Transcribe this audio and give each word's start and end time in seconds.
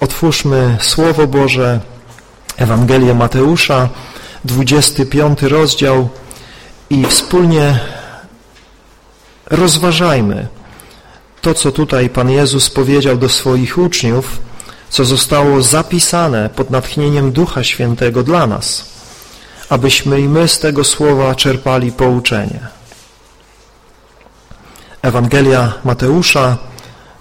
Otwórzmy 0.00 0.76
Słowo 0.80 1.26
Boże, 1.26 1.80
Ewangelię 2.56 3.14
Mateusza, 3.14 3.88
25 4.44 5.42
rozdział 5.42 6.08
i 6.90 7.06
wspólnie 7.06 7.78
rozważajmy 9.50 10.48
to, 11.40 11.54
co 11.54 11.72
tutaj 11.72 12.10
Pan 12.10 12.30
Jezus 12.30 12.70
powiedział 12.70 13.16
do 13.16 13.28
swoich 13.28 13.78
uczniów, 13.78 14.40
co 14.88 15.04
zostało 15.04 15.62
zapisane 15.62 16.50
pod 16.50 16.70
natchnieniem 16.70 17.32
Ducha 17.32 17.64
Świętego 17.64 18.22
dla 18.22 18.46
nas, 18.46 18.84
abyśmy 19.68 20.20
i 20.20 20.28
my 20.28 20.48
z 20.48 20.58
tego 20.58 20.84
słowa 20.84 21.34
czerpali 21.34 21.92
pouczenie. 21.92 22.60
Ewangelia 25.02 25.72
Mateusza, 25.84 26.56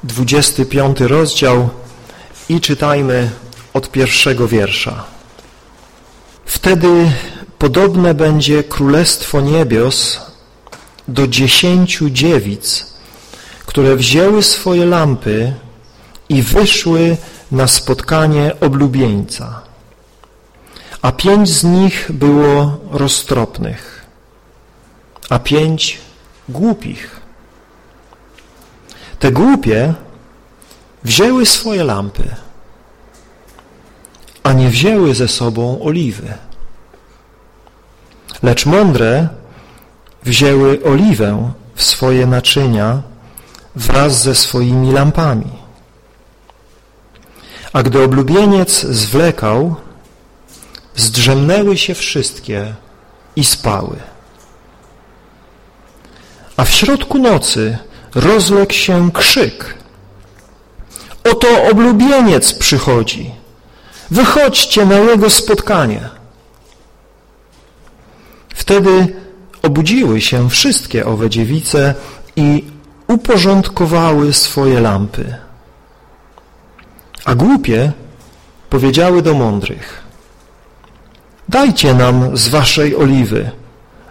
25 0.03 0.99
rozdział 0.99 1.69
i 2.51 2.61
czytajmy 2.61 3.29
od 3.73 3.91
pierwszego 3.91 4.47
wiersza. 4.47 5.03
Wtedy 6.45 7.11
podobne 7.57 8.13
będzie 8.13 8.63
Królestwo 8.63 9.41
Niebios 9.41 10.21
do 11.07 11.27
dziesięciu 11.27 12.09
dziewic, 12.09 12.93
które 13.65 13.95
wzięły 13.95 14.43
swoje 14.43 14.85
lampy 14.85 15.53
i 16.29 16.41
wyszły 16.41 17.17
na 17.51 17.67
spotkanie 17.67 18.55
oblubieńca. 18.61 19.61
A 21.01 21.11
pięć 21.11 21.49
z 21.49 21.63
nich 21.63 22.11
było 22.13 22.79
roztropnych, 22.91 24.05
a 25.29 25.39
pięć 25.39 25.97
głupich. 26.49 27.21
Te 29.19 29.31
głupie 29.31 29.93
wzięły 31.03 31.45
swoje 31.45 31.83
lampy, 31.83 32.35
a 34.43 34.53
nie 34.53 34.69
wzięły 34.69 35.15
ze 35.15 35.27
sobą 35.27 35.81
oliwy. 35.81 36.33
Lecz 38.43 38.65
mądre 38.65 39.27
wzięły 40.23 40.83
oliwę 40.83 41.51
w 41.75 41.83
swoje 41.83 42.27
naczynia 42.27 43.01
wraz 43.75 44.21
ze 44.21 44.35
swoimi 44.35 44.91
lampami. 44.91 45.51
A 47.73 47.83
gdy 47.83 48.03
oblubieniec 48.03 48.81
zwlekał, 48.81 49.75
zdrzemnęły 50.95 51.77
się 51.77 51.95
wszystkie 51.95 52.73
i 53.35 53.43
spały. 53.43 53.97
A 56.57 56.65
w 56.65 56.71
środku 56.71 57.17
nocy 57.17 57.77
rozległ 58.15 58.73
się 58.73 59.11
krzyk. 59.11 59.77
Oto 61.31 61.63
oblubieniec 61.71 62.53
przychodzi. 62.53 63.40
Wychodźcie 64.11 64.85
na 64.85 64.95
jego 64.95 65.29
spotkanie. 65.29 66.09
Wtedy 68.49 69.15
obudziły 69.61 70.21
się 70.21 70.49
wszystkie 70.49 71.05
owe 71.05 71.29
dziewice 71.29 71.95
i 72.35 72.63
uporządkowały 73.07 74.33
swoje 74.33 74.79
lampy. 74.79 75.35
A 77.25 77.35
głupie 77.35 77.91
powiedziały 78.69 79.21
do 79.21 79.33
mądrych, 79.33 80.03
dajcie 81.49 81.93
nam 81.93 82.37
z 82.37 82.47
waszej 82.47 82.95
oliwy, 82.95 83.51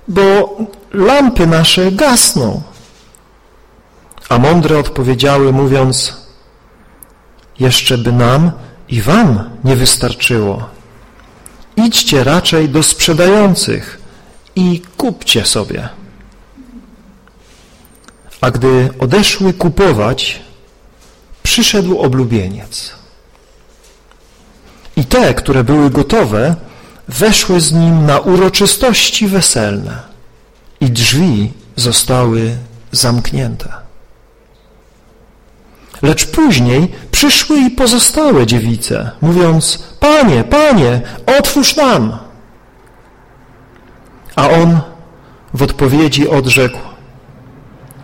bo 0.09 0.57
lampy 0.93 1.47
nasze 1.47 1.93
gasną. 1.93 2.63
A 4.29 4.39
mądre 4.39 4.79
odpowiedziały, 4.79 5.53
mówiąc, 5.53 6.17
jeszcze 7.59 7.99
by 7.99 8.13
nam 8.13 8.53
i 8.91 9.03
wam 9.03 9.51
nie 9.65 9.77
wystarczyło. 9.77 10.69
Idźcie 11.77 12.25
raczej 12.25 12.69
do 12.69 12.83
sprzedających 12.83 14.01
i 14.57 14.83
kupcie 14.97 15.47
sobie. 15.47 15.89
A 18.41 18.51
gdy 18.51 18.89
odeszły 18.99 19.53
kupować, 19.53 20.41
przyszedł 21.43 21.99
oblubieniec. 21.99 22.93
I 24.97 25.05
te, 25.05 25.35
które 25.35 25.65
były 25.65 25.91
gotowe, 25.91 26.57
weszły 27.09 27.61
z 27.61 27.73
nim 27.73 28.07
na 28.07 28.19
uroczystości 28.19 29.27
weselne 29.27 30.03
i 30.81 30.91
drzwi 30.91 31.53
zostały 31.77 32.57
zamknięte. 32.93 33.90
Lecz 36.03 36.27
później 36.27 36.93
przyszły 37.11 37.59
i 37.59 37.71
pozostałe 37.71 38.47
dziewice, 38.47 39.11
mówiąc, 39.21 39.85
Panie, 40.01 40.45
Panie, 40.45 41.01
otwórz 41.39 41.77
nam. 41.77 42.19
A 44.37 44.49
on 44.49 44.81
w 45.55 45.63
odpowiedzi 45.63 46.29
odrzekł, 46.29 46.79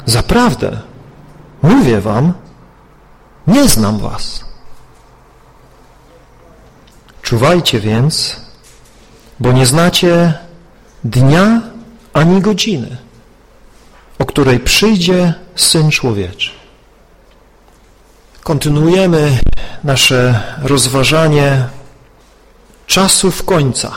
Zaprawdę, 0.07 0.79
mówię 1.63 2.01
wam, 2.01 2.33
nie 3.47 3.69
znam 3.69 3.99
was. 3.99 4.45
Czuwajcie 7.23 7.81
więc, 7.81 8.41
bo 9.41 9.53
nie 9.53 9.67
znacie 9.67 10.35
dnia 11.05 11.61
ani 12.13 12.41
godziny, 12.41 12.97
o 14.19 14.25
której 14.25 14.61
przyjdzie 14.61 15.35
Syn 15.57 15.91
Człowieczy. 15.91 16.51
Kontynuujemy 18.47 19.39
nasze 19.85 20.43
rozważanie 20.63 21.69
czasów 22.87 23.45
końca, 23.45 23.93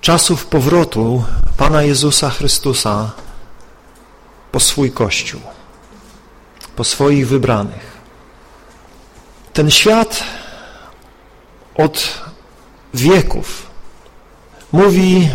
czasów 0.00 0.46
powrotu 0.46 1.24
Pana 1.56 1.82
Jezusa 1.82 2.30
Chrystusa 2.30 3.10
po 4.52 4.60
swój 4.60 4.90
Kościół, 4.90 5.40
po 6.76 6.84
swoich 6.84 7.28
wybranych. 7.28 7.96
Ten 9.52 9.70
świat 9.70 10.24
od 11.76 12.20
wieków 12.94 13.66
mówi 14.72 15.30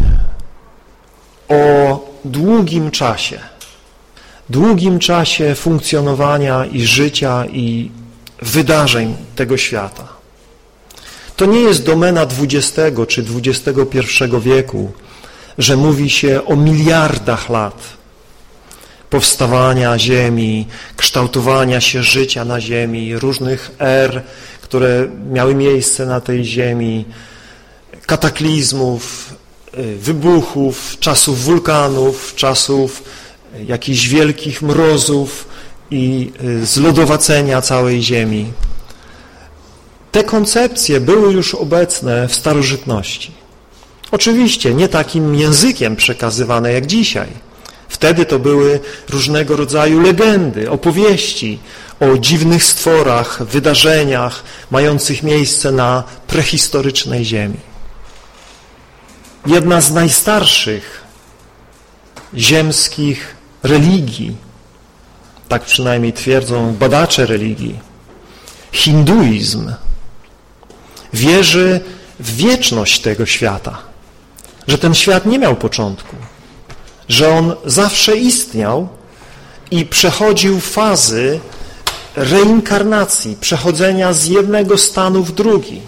o 1.49 1.99
długim 2.25 2.91
czasie, 2.91 3.39
długim 4.51 4.99
czasie 4.99 5.55
funkcjonowania 5.55 6.65
i 6.65 6.81
życia 6.81 7.45
i 7.45 7.91
wydarzeń 8.41 9.15
tego 9.35 9.57
świata. 9.57 10.07
To 11.35 11.45
nie 11.45 11.59
jest 11.59 11.85
domena 11.85 12.21
XX 12.21 12.97
czy 13.07 13.25
XXI 13.35 14.23
wieku, 14.41 14.91
że 15.57 15.77
mówi 15.77 16.09
się 16.09 16.45
o 16.45 16.55
miliardach 16.55 17.49
lat 17.49 18.01
powstawania 19.09 19.99
Ziemi, 19.99 20.67
kształtowania 20.97 21.81
się 21.81 22.03
życia 22.03 22.45
na 22.45 22.61
Ziemi, 22.61 23.17
różnych 23.17 23.71
er, 23.79 24.23
które 24.61 25.07
miały 25.31 25.55
miejsce 25.55 26.05
na 26.05 26.21
tej 26.21 26.45
Ziemi, 26.45 27.05
kataklizmów, 28.05 29.33
wybuchów, 29.99 30.97
czasów 30.99 31.43
wulkanów, 31.43 32.33
czasów 32.35 33.03
jakichś 33.67 34.07
wielkich 34.07 34.61
mrozów 34.61 35.47
i 35.91 36.31
y, 36.43 36.65
zlodowacenia 36.65 37.61
całej 37.61 38.03
Ziemi. 38.03 38.51
Te 40.11 40.23
koncepcje 40.23 40.99
były 40.99 41.33
już 41.33 41.55
obecne 41.55 42.27
w 42.27 42.35
starożytności. 42.35 43.31
Oczywiście 44.11 44.73
nie 44.73 44.89
takim 44.89 45.35
językiem 45.35 45.95
przekazywane 45.95 46.73
jak 46.73 46.85
dzisiaj. 46.85 47.27
Wtedy 47.89 48.25
to 48.25 48.39
były 48.39 48.79
różnego 49.09 49.55
rodzaju 49.55 49.99
legendy, 49.99 50.69
opowieści 50.69 51.59
o 51.99 52.17
dziwnych 52.17 52.63
stworach, 52.63 53.43
wydarzeniach 53.43 54.43
mających 54.71 55.23
miejsce 55.23 55.71
na 55.71 56.03
prehistorycznej 56.27 57.25
ziemi. 57.25 57.57
Jedna 59.45 59.81
z 59.81 59.91
najstarszych 59.91 61.01
ziemskich 62.35 63.40
religii, 63.63 64.35
tak 65.47 65.65
przynajmniej 65.65 66.13
twierdzą 66.13 66.73
badacze 66.73 67.25
religii, 67.25 67.79
hinduizm, 68.71 69.73
wierzy 71.13 71.81
w 72.19 72.35
wieczność 72.35 73.01
tego 73.01 73.25
świata, 73.25 73.77
że 74.67 74.77
ten 74.77 74.93
świat 74.93 75.25
nie 75.25 75.39
miał 75.39 75.55
początku, 75.55 76.15
że 77.09 77.29
on 77.29 77.55
zawsze 77.65 78.17
istniał 78.17 78.87
i 79.71 79.85
przechodził 79.85 80.59
fazy 80.59 81.39
reinkarnacji, 82.15 83.37
przechodzenia 83.41 84.13
z 84.13 84.25
jednego 84.25 84.77
stanu 84.77 85.23
w 85.23 85.31
drugi. 85.31 85.81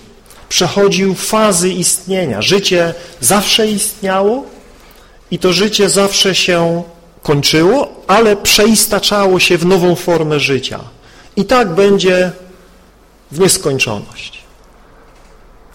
Przechodził 0.50 1.16
fazy 1.16 1.70
istnienia. 1.70 2.42
Życie 2.42 2.94
zawsze 3.22 3.68
istniało 3.68 4.46
i 5.32 5.40
to 5.40 5.54
życie 5.54 5.90
zawsze 5.90 6.36
się 6.36 6.84
kończyło, 7.24 7.90
ale 8.08 8.36
przeistaczało 8.36 9.40
się 9.40 9.58
w 9.58 9.66
nową 9.66 9.96
formę 9.96 10.40
życia. 10.40 10.80
I 11.36 11.46
tak 11.46 11.76
będzie 11.76 12.32
w 13.32 13.40
nieskończoność. 13.40 14.44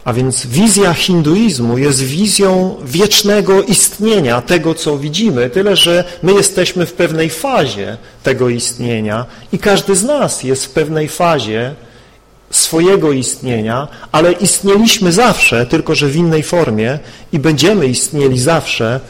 A 0.05 0.12
więc 0.12 0.47
wizja 0.47 0.95
hinduizmu 0.95 1.79
jest 1.79 2.03
wizją 2.03 2.77
wiecznego 2.85 3.62
istnienia 3.62 4.43
tego, 4.43 4.75
co 4.75 4.99
widzimy, 4.99 5.50
tyle 5.50 5.77
że 5.77 6.05
my 6.23 6.33
jesteśmy 6.33 6.87
w 6.87 6.93
pewnej 6.93 7.31
fazie 7.31 7.97
tego 8.23 8.49
istnienia 8.49 9.27
i 9.53 9.59
każdy 9.59 9.97
z 9.97 10.05
nas 10.05 10.43
jest 10.43 10.67
w 10.67 10.71
pewnej 10.71 11.09
fazie 11.09 11.75
swojego 12.50 13.12
istnienia, 13.12 13.89
ale 14.12 14.33
istnieliśmy 14.33 15.12
zawsze, 15.12 15.67
tylko 15.67 15.95
że 15.95 16.06
w 16.06 16.17
innej 16.17 16.43
formie 16.43 16.99
i 17.33 17.39
będziemy 17.39 17.87
istnieli 17.87 18.39
zawsze, 18.39 19.00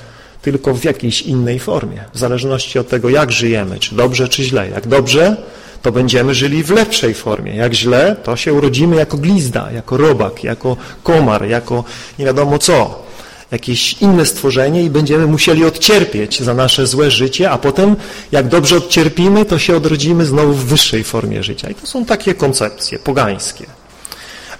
tylko 0.52 0.74
w 0.74 0.84
jakiejś 0.84 1.22
innej 1.22 1.58
formie, 1.58 2.04
w 2.14 2.18
zależności 2.18 2.78
od 2.78 2.88
tego, 2.88 3.08
jak 3.08 3.32
żyjemy, 3.32 3.78
czy 3.78 3.94
dobrze, 3.94 4.28
czy 4.28 4.44
źle. 4.44 4.68
Jak 4.68 4.86
dobrze, 4.86 5.36
to 5.82 5.92
będziemy 5.92 6.34
żyli 6.34 6.64
w 6.64 6.70
lepszej 6.70 7.14
formie. 7.14 7.56
Jak 7.56 7.74
źle, 7.74 8.16
to 8.24 8.36
się 8.36 8.52
urodzimy 8.52 8.96
jako 8.96 9.16
glizda, 9.16 9.68
jako 9.72 9.96
robak, 9.96 10.44
jako 10.44 10.76
komar, 11.02 11.46
jako 11.46 11.84
nie 12.18 12.24
wiadomo 12.24 12.58
co, 12.58 13.02
jakieś 13.50 13.92
inne 13.92 14.26
stworzenie 14.26 14.82
i 14.82 14.90
będziemy 14.90 15.26
musieli 15.26 15.64
odcierpieć 15.64 16.42
za 16.42 16.54
nasze 16.54 16.86
złe 16.86 17.10
życie, 17.10 17.50
a 17.50 17.58
potem 17.58 17.96
jak 18.32 18.48
dobrze 18.48 18.76
odcierpimy, 18.76 19.44
to 19.44 19.58
się 19.58 19.76
odrodzimy 19.76 20.26
znowu 20.26 20.52
w 20.52 20.64
wyższej 20.64 21.04
formie 21.04 21.42
życia. 21.42 21.70
I 21.70 21.74
to 21.74 21.86
są 21.86 22.04
takie 22.04 22.34
koncepcje 22.34 22.98
pogańskie. 22.98 23.66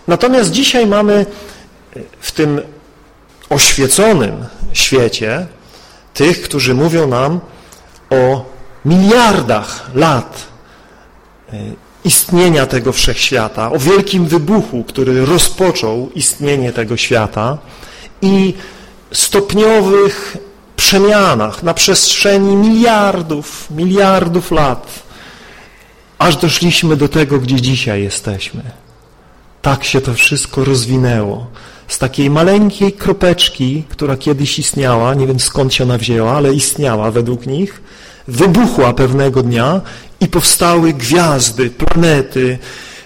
Natomiast 0.08 0.50
dzisiaj 0.50 0.87
mamy 0.87 1.26
w 2.20 2.32
tym 2.32 2.61
oświeconym 3.50 4.44
świecie 4.73 5.46
tych, 6.18 6.42
którzy 6.42 6.74
mówią 6.74 7.06
nam 7.08 7.40
o 8.10 8.44
miliardach 8.84 9.90
lat 9.94 10.46
e, 11.52 11.56
istnienia 12.04 12.66
tego 12.66 12.92
wszechświata, 12.92 13.72
o 13.72 13.78
wielkim 13.78 14.26
wybuchu, 14.26 14.84
który 14.84 15.26
rozpoczął 15.26 16.10
istnienie 16.14 16.72
tego 16.72 16.96
świata 16.96 17.58
i 18.22 18.54
stopniowych 19.12 20.36
przemianach 20.76 21.62
na 21.62 21.74
przestrzeni 21.74 22.56
miliardów, 22.56 23.70
miliardów 23.70 24.50
lat, 24.50 25.02
aż 26.18 26.36
doszliśmy 26.36 26.96
do 26.96 27.08
tego, 27.08 27.38
gdzie 27.38 27.60
dzisiaj 27.60 28.02
jesteśmy. 28.02 28.62
Tak 29.62 29.84
się 29.84 30.00
to 30.00 30.14
wszystko 30.14 30.64
rozwinęło 30.64 31.46
z 31.88 31.99
takiej 31.99 32.31
maleńkiej 32.31 32.93
kropeczki, 32.93 33.85
która 33.88 34.17
kiedyś 34.17 34.58
istniała, 34.58 35.14
nie 35.14 35.26
wiem 35.26 35.40
skąd 35.40 35.75
się 35.75 35.85
ona 35.85 35.99
wzięła, 35.99 36.32
ale 36.32 36.55
istniała 36.55 37.11
według 37.11 37.46
nich, 37.46 37.82
wybuchła 38.29 38.93
pewnego 38.93 39.43
dnia 39.43 39.81
i 40.20 40.29
powstały 40.29 40.93
gwiazdy, 40.93 41.70
planety 41.70 42.58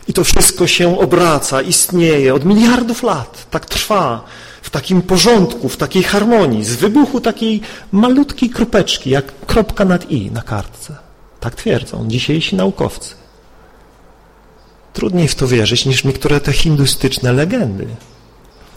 i 0.08 0.12
to 0.12 0.24
wszystko 0.24 0.66
się 0.66 0.98
obraca, 0.98 1.62
istnieje 1.62 2.34
od 2.34 2.44
miliardów 2.44 3.02
lat, 3.02 3.46
tak 3.50 3.66
trwa, 3.66 4.24
w 4.62 4.70
takim 4.70 5.02
porządku, 5.02 5.68
w 5.68 5.76
takiej 5.76 6.02
harmonii, 6.02 6.64
z 6.64 6.76
wybuchu 6.76 7.20
takiej 7.20 7.60
malutkiej 7.92 8.50
kropeczki, 8.50 9.10
jak 9.10 9.46
kropka 9.46 9.84
nad 9.84 10.10
i 10.10 10.30
na 10.30 10.42
kartce. 10.42 10.96
Tak 11.40 11.54
twierdzą 11.54 12.08
dzisiejsi 12.08 12.56
naukowcy. 12.56 13.14
Trudniej 14.92 15.28
w 15.28 15.34
to 15.34 15.46
wierzyć 15.48 15.86
niż 15.86 16.04
niektóre 16.04 16.40
te 16.40 16.52
hindustyczne 16.52 17.32
legendy. 17.32 17.86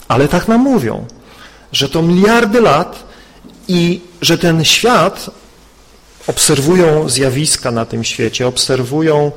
Ale 0.08 0.28
tak 0.28 0.48
nam 0.48 0.60
mówią, 0.60 1.06
że 1.72 1.88
to 1.88 2.02
miliardy 2.02 2.60
lat 2.60 3.04
i 3.68 4.00
że 4.22 4.38
ten 4.38 4.64
świat 4.64 5.30
obserwują 6.26 7.08
zjawiska 7.08 7.70
na 7.70 7.84
tym 7.84 8.04
świecie, 8.04 8.46
obserwują 8.46 9.32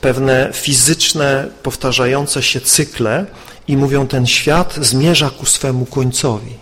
pewne 0.00 0.50
fizyczne, 0.52 1.48
powtarzające 1.62 2.42
się 2.42 2.60
cykle 2.60 3.26
i 3.68 3.76
mówią, 3.76 4.06
ten 4.06 4.26
świat 4.26 4.74
zmierza 4.80 5.30
ku 5.30 5.46
swemu 5.46 5.86
końcowi. 5.86 6.54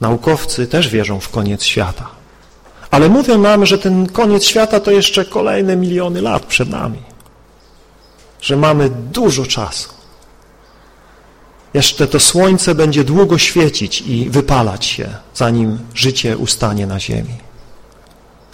Naukowcy 0.00 0.66
też 0.66 0.88
wierzą 0.88 1.20
w 1.20 1.28
koniec 1.28 1.64
świata. 1.64 2.08
Ale 2.90 3.08
mówią 3.08 3.38
nam, 3.38 3.66
że 3.66 3.78
ten 3.78 4.08
koniec 4.08 4.44
świata 4.44 4.80
to 4.80 4.90
jeszcze 4.90 5.24
kolejne 5.24 5.76
miliony 5.76 6.22
lat 6.22 6.46
przed 6.46 6.70
nami. 6.70 7.02
Że 8.40 8.56
mamy 8.56 8.90
dużo 8.90 9.46
czasu. 9.46 9.99
Jeszcze 11.74 12.06
to 12.06 12.20
słońce 12.20 12.74
będzie 12.74 13.04
długo 13.04 13.38
świecić 13.38 14.00
i 14.00 14.30
wypalać 14.30 14.84
się, 14.84 15.08
zanim 15.34 15.78
życie 15.94 16.38
ustanie 16.38 16.86
na 16.86 17.00
ziemi. 17.00 17.34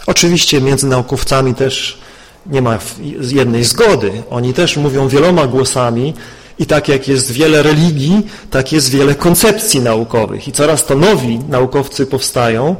Oczywiście 0.07 0.61
między 0.61 0.87
naukowcami 0.87 1.55
też 1.55 1.97
nie 2.45 2.61
ma 2.61 2.79
jednej 3.21 3.63
zgody. 3.63 4.23
Oni 4.29 4.53
też 4.53 4.77
mówią 4.77 5.07
wieloma 5.07 5.47
głosami 5.47 6.13
i 6.59 6.65
tak 6.65 6.87
jak 6.87 7.07
jest 7.07 7.31
wiele 7.31 7.63
religii, 7.63 8.27
tak 8.51 8.71
jest 8.71 8.89
wiele 8.89 9.15
koncepcji 9.15 9.79
naukowych. 9.79 10.47
I 10.47 10.51
coraz 10.51 10.85
to 10.85 10.95
nowi 10.95 11.39
naukowcy 11.49 12.05
powstają 12.05 12.75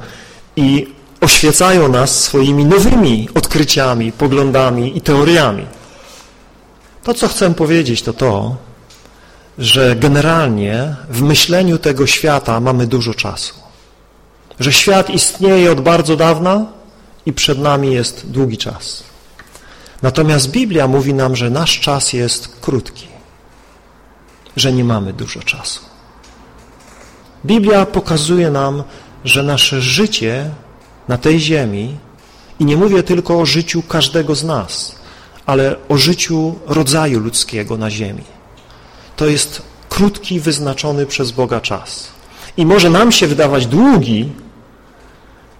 i 0.55 0.87
oświecają 1.21 1.87
nas 1.87 2.23
swoimi 2.23 2.65
nowymi 2.65 3.29
odkryciami, 3.35 4.11
poglądami 4.11 4.97
i 4.97 5.01
teoriami. 5.01 5.65
To, 7.03 7.13
co 7.13 7.27
chcę 7.27 7.53
powiedzieć, 7.53 8.01
to 8.01 8.13
to, 8.13 8.55
że 9.57 9.95
generalnie 9.95 10.95
w 11.09 11.21
myśleniu 11.21 11.77
tego 11.77 12.07
świata 12.07 12.59
mamy 12.59 12.87
dużo 12.87 13.13
czasu. 13.13 13.53
Że 14.59 14.73
świat 14.73 15.09
istnieje 15.09 15.71
od 15.71 15.81
bardzo 15.81 16.15
dawna 16.15 16.65
i 17.25 17.33
przed 17.33 17.59
nami 17.59 17.93
jest 17.93 18.31
długi 18.31 18.57
czas. 18.57 19.03
Natomiast 20.01 20.51
Biblia 20.51 20.87
mówi 20.87 21.13
nam, 21.13 21.35
że 21.35 21.49
nasz 21.49 21.79
czas 21.79 22.13
jest 22.13 22.47
krótki, 22.61 23.07
że 24.55 24.71
nie 24.71 24.83
mamy 24.83 25.13
dużo 25.13 25.39
czasu. 25.39 25.81
Biblia 27.45 27.85
pokazuje 27.85 28.51
nam, 28.51 28.83
że 29.25 29.43
nasze 29.43 29.81
życie 29.81 30.49
na 31.07 31.17
tej 31.17 31.39
ziemi, 31.39 31.97
i 32.59 32.65
nie 32.65 32.77
mówię 32.77 33.03
tylko 33.03 33.39
o 33.39 33.45
życiu 33.45 33.83
każdego 33.83 34.35
z 34.35 34.43
nas, 34.43 34.95
ale 35.45 35.75
o 35.89 35.97
życiu 35.97 36.55
rodzaju 36.67 37.19
ludzkiego 37.19 37.77
na 37.77 37.91
ziemi, 37.91 38.23
to 39.17 39.27
jest 39.27 39.61
krótki, 39.89 40.39
wyznaczony 40.39 41.05
przez 41.05 41.31
Boga 41.31 41.61
czas. 41.61 42.07
I 42.57 42.65
może 42.65 42.89
nam 42.89 43.11
się 43.11 43.27
wydawać 43.27 43.65
długi 43.65 44.31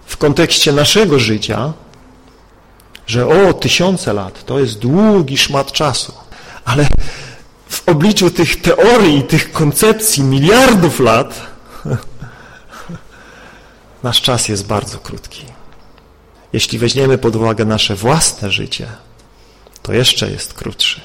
w 0.06 0.16
kontekście 0.16 0.72
naszego 0.72 1.18
życia, 1.18 1.72
że 3.06 3.28
o, 3.28 3.52
tysiące 3.52 4.12
lat, 4.12 4.44
to 4.44 4.58
jest 4.58 4.78
długi 4.78 5.38
szmat 5.38 5.72
czasu, 5.72 6.12
ale 6.64 6.88
w 7.68 7.88
obliczu 7.88 8.30
tych 8.30 8.62
teorii, 8.62 9.22
tych 9.22 9.52
koncepcji 9.52 10.22
miliardów 10.22 11.00
lat, 11.00 11.40
nasz 14.02 14.22
czas 14.22 14.48
jest 14.48 14.66
bardzo 14.66 14.98
krótki. 14.98 15.44
Jeśli 16.52 16.78
weźmiemy 16.78 17.18
pod 17.18 17.36
uwagę 17.36 17.64
nasze 17.64 17.96
własne 17.96 18.50
życie, 18.50 18.86
to 19.82 19.92
jeszcze 19.92 20.30
jest 20.30 20.54
krótszy. 20.54 21.00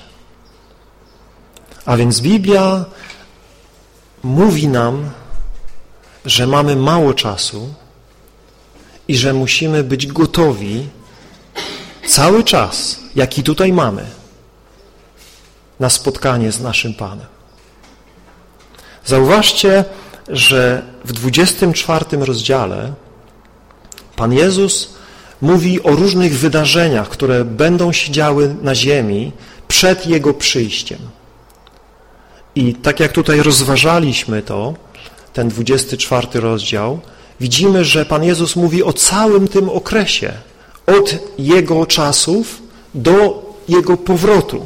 A 1.85 1.97
więc 1.97 2.21
Biblia 2.21 2.85
mówi 4.23 4.67
nam, 4.67 5.09
że 6.25 6.47
mamy 6.47 6.75
mało 6.75 7.13
czasu 7.13 7.73
i 9.07 9.17
że 9.17 9.33
musimy 9.33 9.83
być 9.83 10.07
gotowi 10.07 10.87
cały 12.07 12.43
czas, 12.43 12.99
jaki 13.15 13.43
tutaj 13.43 13.73
mamy, 13.73 14.05
na 15.79 15.89
spotkanie 15.89 16.51
z 16.51 16.61
naszym 16.61 16.93
Panem. 16.93 17.27
Zauważcie, 19.05 19.85
że 20.27 20.81
w 21.05 21.11
24 21.13 22.05
rozdziale 22.17 22.93
Pan 24.15 24.33
Jezus 24.33 24.93
mówi 25.41 25.83
o 25.83 25.91
różnych 25.91 26.39
wydarzeniach, 26.39 27.09
które 27.09 27.45
będą 27.45 27.91
się 27.91 28.11
działy 28.11 28.55
na 28.61 28.75
ziemi 28.75 29.31
przed 29.67 30.07
Jego 30.07 30.33
przyjściem. 30.33 30.99
I 32.55 32.75
tak 32.75 33.00
jak 33.00 33.12
tutaj 33.12 33.41
rozważaliśmy 33.41 34.41
to, 34.41 34.74
ten 35.33 35.50
24 35.50 36.27
rozdział, 36.33 37.00
widzimy, 37.39 37.86
że 37.86 38.05
Pan 38.05 38.24
Jezus 38.24 38.55
mówi 38.55 38.83
o 38.83 38.93
całym 38.93 39.48
tym 39.48 39.69
okresie, 39.69 40.33
od 40.88 41.15
Jego 41.39 41.86
czasów 41.86 42.62
do 42.95 43.43
Jego 43.69 43.98
powrotu. 43.98 44.65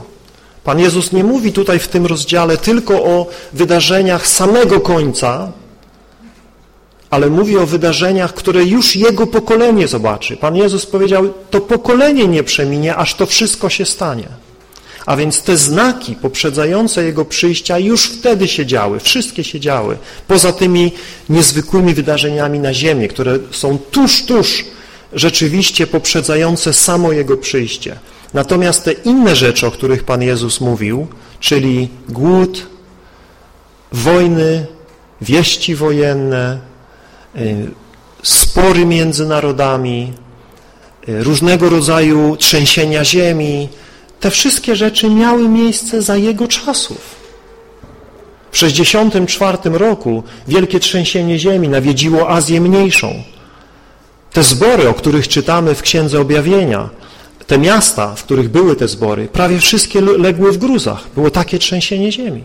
Pan 0.64 0.80
Jezus 0.80 1.12
nie 1.12 1.24
mówi 1.24 1.54
tutaj 1.54 1.80
w 1.80 1.88
tym 1.88 2.06
rozdziale 2.06 2.58
tylko 2.58 3.04
o 3.04 3.28
wydarzeniach 3.54 4.28
samego 4.28 4.80
końca, 4.80 5.52
ale 7.10 7.30
mówi 7.30 7.58
o 7.58 7.66
wydarzeniach, 7.66 8.34
które 8.34 8.64
już 8.64 8.96
Jego 8.96 9.28
pokolenie 9.28 9.88
zobaczy. 9.88 10.38
Pan 10.38 10.56
Jezus 10.56 10.86
powiedział, 10.86 11.34
to 11.50 11.62
pokolenie 11.62 12.28
nie 12.28 12.44
przeminie, 12.44 12.96
aż 12.96 13.16
to 13.16 13.26
wszystko 13.26 13.70
się 13.70 13.86
stanie. 13.86 14.28
A 15.08 15.16
więc 15.16 15.42
te 15.42 15.58
znaki 15.58 16.16
poprzedzające 16.16 17.04
Jego 17.04 17.26
przyjścia 17.26 17.80
już 17.80 18.06
wtedy 18.06 18.48
się 18.48 18.66
działy, 18.66 19.00
wszystkie 19.00 19.44
się 19.44 19.60
działy, 19.60 19.98
poza 20.28 20.54
tymi 20.54 20.92
niezwykłymi 21.30 21.94
wydarzeniami 21.94 22.60
na 22.60 22.74
ziemię, 22.74 23.08
które 23.08 23.40
są 23.52 23.78
tuż, 23.92 24.24
tuż 24.24 24.66
rzeczywiście 25.14 25.88
poprzedzające 25.88 26.74
samo 26.74 27.12
Jego 27.12 27.38
przyjście. 27.38 28.00
Natomiast 28.34 28.84
te 28.84 28.92
inne 28.92 29.36
rzeczy, 29.36 29.68
o 29.68 29.72
których 29.72 30.04
Pan 30.04 30.22
Jezus 30.22 30.62
mówił, 30.62 31.08
czyli 31.40 31.90
głód, 32.10 32.68
wojny, 33.92 34.66
wieści 35.22 35.76
wojenne, 35.76 36.60
y, 37.36 37.68
spory 38.24 38.86
między 38.86 39.26
narodami, 39.26 40.14
y, 41.10 41.24
różnego 41.24 41.70
rodzaju 41.70 42.38
trzęsienia 42.38 43.06
ziemi, 43.06 43.70
te 44.20 44.32
wszystkie 44.32 44.76
rzeczy 44.76 45.10
miały 45.10 45.50
miejsce 45.50 46.02
za 46.02 46.18
Jego 46.18 46.48
czasów. 46.48 47.18
W 48.52 48.58
64 48.58 49.58
roku 49.64 50.24
wielkie 50.48 50.80
trzęsienie 50.80 51.40
ziemi 51.40 51.70
nawiedziło 51.70 52.30
Azję 52.30 52.62
Mniejszą. 52.62 53.24
Te 54.32 54.44
zbory, 54.44 54.90
o 54.90 54.94
których 54.94 55.28
czytamy 55.28 55.76
w 55.76 55.82
Księdze 55.82 56.22
Objawienia, 56.22 56.90
te 57.48 57.58
miasta, 57.58 58.16
w 58.16 58.24
których 58.24 58.50
były 58.50 58.76
te 58.76 58.88
zbory, 58.88 59.28
prawie 59.28 59.60
wszystkie 59.60 60.02
legły 60.02 60.52
w 60.52 60.58
gruzach. 60.58 61.08
Było 61.16 61.32
takie 61.32 61.60
trzęsienie 61.60 62.12
ziemi. 62.12 62.44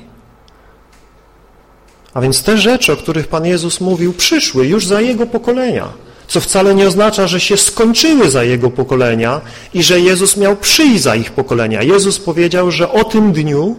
A 2.15 2.21
więc 2.21 2.43
te 2.43 2.59
rzeczy, 2.59 2.93
o 2.93 2.97
których 2.97 3.29
Pan 3.29 3.47
Jezus 3.47 3.81
mówił, 3.81 4.13
przyszły 4.13 4.67
już 4.67 4.87
za 4.87 5.01
Jego 5.01 5.27
pokolenia, 5.27 5.89
co 6.33 6.41
wcale 6.41 6.75
nie 6.75 6.89
oznacza, 6.89 7.27
że 7.27 7.41
się 7.41 7.57
skończyły 7.57 8.31
za 8.31 8.45
Jego 8.45 8.71
pokolenia 8.71 9.41
i 9.75 9.83
że 9.83 10.01
Jezus 10.01 10.37
miał 10.37 10.57
przyjść 10.57 11.03
za 11.03 11.17
ich 11.17 11.31
pokolenia. 11.31 11.83
Jezus 11.83 12.19
powiedział, 12.19 12.71
że 12.71 12.93
o 12.93 13.05
tym 13.05 13.33
dniu 13.33 13.77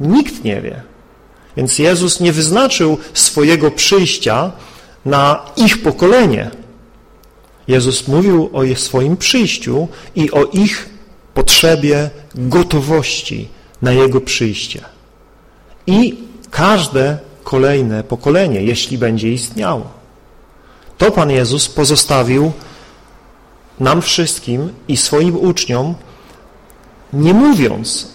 nikt 0.00 0.44
nie 0.44 0.60
wie. 0.60 0.82
Więc 1.56 1.78
Jezus 1.78 2.20
nie 2.20 2.32
wyznaczył 2.32 2.98
swojego 3.14 3.70
przyjścia 3.70 4.52
na 5.04 5.42
ich 5.56 5.82
pokolenie. 5.82 6.50
Jezus 7.68 8.08
mówił 8.08 8.50
o 8.52 8.76
swoim 8.76 9.16
przyjściu 9.16 9.88
i 10.14 10.30
o 10.30 10.44
ich 10.44 10.88
potrzebie 11.34 12.10
gotowości 12.34 13.48
na 13.82 13.92
Jego 13.92 14.20
przyjście. 14.20 14.80
I 15.86 16.18
każde 16.50 17.18
kolejne 17.44 18.04
pokolenie, 18.04 18.62
jeśli 18.62 18.98
będzie 18.98 19.32
istniało. 19.32 20.01
To 21.02 21.10
Pan 21.10 21.30
Jezus 21.30 21.68
pozostawił 21.68 22.52
nam 23.80 24.02
wszystkim 24.02 24.72
i 24.88 24.96
swoim 24.96 25.36
uczniom, 25.36 25.94
nie 27.12 27.34
mówiąc, 27.34 28.08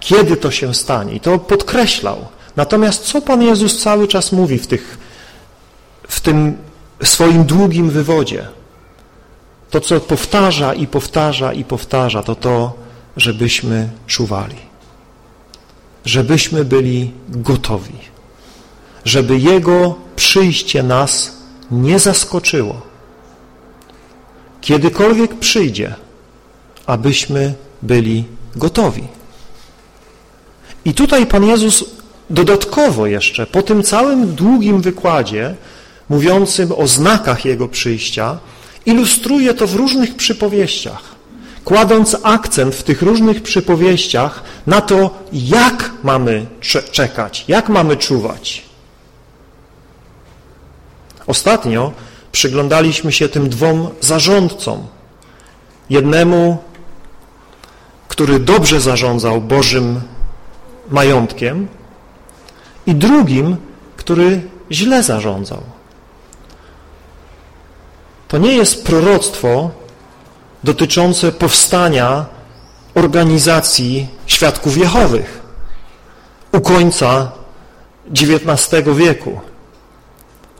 kiedy 0.00 0.36
to 0.36 0.50
się 0.50 0.74
stanie. 0.74 1.14
I 1.14 1.20
to 1.20 1.38
podkreślał. 1.38 2.26
Natomiast 2.56 3.04
co 3.04 3.22
Pan 3.22 3.42
Jezus 3.42 3.82
cały 3.82 4.08
czas 4.08 4.32
mówi 4.32 4.58
w, 4.58 4.66
tych, 4.66 4.98
w 6.08 6.20
tym 6.20 6.56
swoim 7.02 7.44
długim 7.44 7.90
wywodzie? 7.90 8.46
To, 9.70 9.80
co 9.80 10.00
powtarza 10.00 10.74
i 10.74 10.86
powtarza 10.86 11.52
i 11.52 11.64
powtarza, 11.64 12.22
to 12.22 12.34
to, 12.34 12.74
żebyśmy 13.16 13.88
czuwali. 14.06 14.58
Żebyśmy 16.04 16.64
byli 16.64 17.12
gotowi. 17.28 17.98
Żeby 19.04 19.38
Jego 19.38 19.94
przyjście 20.16 20.82
nas 20.82 21.37
nie 21.70 21.98
zaskoczyło. 21.98 22.80
Kiedykolwiek 24.60 25.34
przyjdzie, 25.34 25.94
abyśmy 26.86 27.54
byli 27.82 28.24
gotowi. 28.56 29.04
I 30.84 30.94
tutaj 30.94 31.26
Pan 31.26 31.44
Jezus 31.44 31.84
dodatkowo 32.30 33.06
jeszcze, 33.06 33.46
po 33.46 33.62
tym 33.62 33.82
całym 33.82 34.34
długim 34.34 34.80
wykładzie 34.80 35.54
mówiącym 36.08 36.72
o 36.72 36.86
znakach 36.86 37.44
Jego 37.44 37.68
przyjścia, 37.68 38.38
ilustruje 38.86 39.54
to 39.54 39.66
w 39.66 39.74
różnych 39.74 40.16
przypowieściach, 40.16 41.02
kładąc 41.64 42.16
akcent 42.22 42.74
w 42.74 42.82
tych 42.82 43.02
różnych 43.02 43.42
przypowieściach 43.42 44.42
na 44.66 44.80
to, 44.80 45.24
jak 45.32 45.90
mamy 46.02 46.46
czekać, 46.92 47.44
jak 47.48 47.68
mamy 47.68 47.96
czuwać. 47.96 48.67
Ostatnio 51.28 51.92
przyglądaliśmy 52.32 53.12
się 53.12 53.28
tym 53.28 53.48
dwom 53.48 53.88
zarządcom. 54.00 54.86
Jednemu, 55.90 56.58
który 58.08 58.40
dobrze 58.40 58.80
zarządzał 58.80 59.40
Bożym 59.40 60.00
majątkiem 60.90 61.68
i 62.86 62.94
drugim, 62.94 63.56
który 63.96 64.40
źle 64.70 65.02
zarządzał. 65.02 65.62
To 68.28 68.38
nie 68.38 68.56
jest 68.56 68.84
proroctwo 68.84 69.70
dotyczące 70.64 71.32
powstania 71.32 72.26
organizacji 72.94 74.08
świadków 74.26 74.76
Jehowych 74.76 75.40
u 76.52 76.60
końca 76.60 77.32
XIX 78.12 78.84
wieku 78.96 79.40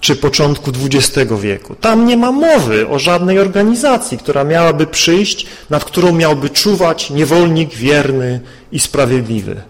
czy 0.01 0.17
początku 0.17 0.71
XX 0.71 1.33
wieku. 1.41 1.75
Tam 1.75 2.07
nie 2.07 2.17
ma 2.17 2.33
mowy 2.33 2.89
o 2.89 2.99
żadnej 2.99 3.39
organizacji, 3.39 4.19
która 4.19 4.45
miałaby 4.45 4.87
przyjść, 4.87 5.47
nad 5.71 5.85
którą 5.85 6.13
miałby 6.13 6.51
czuwać 6.51 7.11
niewolnik 7.11 7.75
wierny 7.75 8.41
i 8.73 8.81
sprawiedliwy. 8.81 9.63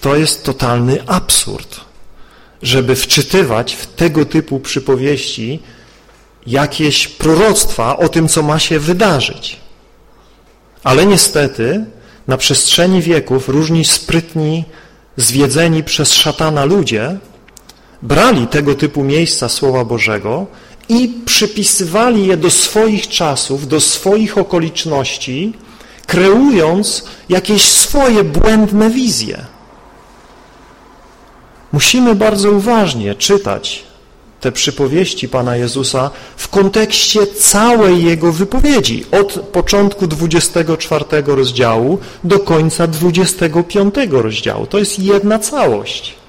To 0.00 0.16
jest 0.16 0.44
totalny 0.44 0.98
absurd, 1.06 1.80
żeby 2.62 2.96
wczytywać 2.96 3.74
w 3.74 3.86
tego 3.86 4.24
typu 4.24 4.60
przypowieści 4.60 5.62
jakieś 6.46 7.08
proroctwa 7.08 7.96
o 7.96 8.08
tym, 8.08 8.28
co 8.28 8.42
ma 8.42 8.58
się 8.58 8.78
wydarzyć. 8.78 9.56
Ale 10.84 11.06
niestety 11.06 11.84
na 12.28 12.36
przestrzeni 12.36 13.02
wieków 13.02 13.48
różni 13.48 13.84
sprytni, 13.84 14.64
zwiedzeni 15.16 15.84
przez 15.84 16.12
szatana 16.12 16.64
ludzie 16.64 17.16
brali 18.02 18.46
tego 18.46 18.74
typu 18.74 19.04
miejsca 19.04 19.48
Słowa 19.48 19.84
Bożego 19.84 20.46
i 20.88 21.08
przypisywali 21.24 22.26
je 22.26 22.36
do 22.36 22.50
swoich 22.50 23.08
czasów, 23.08 23.68
do 23.68 23.80
swoich 23.80 24.38
okoliczności, 24.38 25.52
kreując 26.06 27.04
jakieś 27.28 27.62
swoje 27.62 28.24
błędne 28.24 28.90
wizje. 28.90 29.44
Musimy 31.72 32.14
bardzo 32.14 32.50
uważnie 32.50 33.14
czytać 33.14 33.82
te 34.40 34.52
przypowieści 34.52 35.28
Pana 35.28 35.56
Jezusa 35.56 36.10
w 36.36 36.48
kontekście 36.48 37.26
całej 37.26 38.04
Jego 38.04 38.32
wypowiedzi, 38.32 39.04
od 39.12 39.32
początku 39.32 40.06
24 40.06 41.04
rozdziału 41.26 41.98
do 42.24 42.38
końca 42.38 42.86
25 42.86 43.94
rozdziału. 44.10 44.66
To 44.66 44.78
jest 44.78 44.98
jedna 44.98 45.38
całość. 45.38 46.19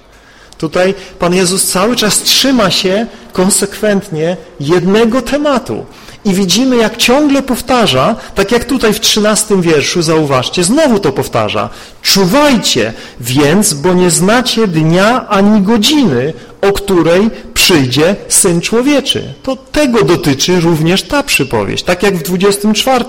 Tutaj 0.62 0.94
Pan 1.20 1.34
Jezus 1.34 1.68
cały 1.68 1.96
czas 1.96 2.22
trzyma 2.22 2.72
się 2.72 3.06
konsekwentnie 3.34 4.38
jednego 4.60 5.22
tematu. 5.22 5.86
I 6.26 6.34
widzimy, 6.34 6.78
jak 6.78 6.98
ciągle 6.98 7.42
powtarza, 7.42 8.16
tak 8.36 8.52
jak 8.52 8.66
tutaj 8.66 8.94
w 8.94 9.00
trzynastym 9.00 9.62
wierszu, 9.62 10.02
zauważcie, 10.02 10.64
znowu 10.64 11.00
to 11.00 11.12
powtarza. 11.12 11.70
Czuwajcie 12.02 12.94
więc, 13.20 13.74
bo 13.74 13.94
nie 13.94 14.12
znacie 14.12 14.68
dnia 14.68 15.28
ani 15.30 15.62
godziny, 15.62 16.34
o 16.62 16.74
której 16.74 17.30
przyjdzie 17.54 18.16
Syn 18.28 18.62
Człowieczy. 18.62 19.34
To 19.44 19.56
tego 19.56 20.04
dotyczy 20.04 20.60
również 20.60 21.04
ta 21.04 21.24
przypowieść. 21.24 21.84
Tak 21.84 22.04
jak 22.04 22.18
w 22.18 22.24
24 22.24 23.06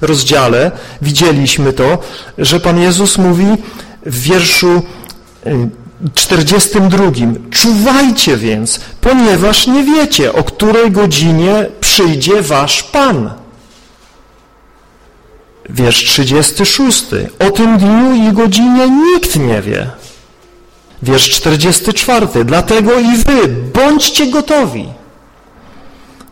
rozdziale 0.00 0.70
widzieliśmy 1.02 1.72
to, 1.72 1.98
że 2.38 2.60
Pan 2.60 2.80
Jezus 2.80 3.18
mówi 3.18 3.46
w 4.06 4.22
wierszu 4.22 4.82
42. 6.14 6.98
Czuwajcie 7.50 8.36
więc, 8.36 8.80
ponieważ 9.00 9.66
nie 9.66 9.84
wiecie, 9.84 10.32
o 10.32 10.44
której 10.44 10.90
godzinie 10.90 11.66
przyjdzie 11.80 12.42
wasz 12.42 12.82
Pan. 12.82 13.30
Wiersz 15.70 16.04
36. 16.04 17.04
O 17.38 17.50
tym 17.50 17.78
dniu 17.78 18.14
i 18.14 18.32
godzinie 18.32 18.88
nikt 18.90 19.36
nie 19.36 19.62
wie. 19.62 19.90
Wiersz 21.02 21.30
44. 21.30 22.44
Dlatego 22.44 22.98
i 22.98 23.16
wy 23.16 23.48
bądźcie 23.48 24.26
gotowi, 24.26 24.88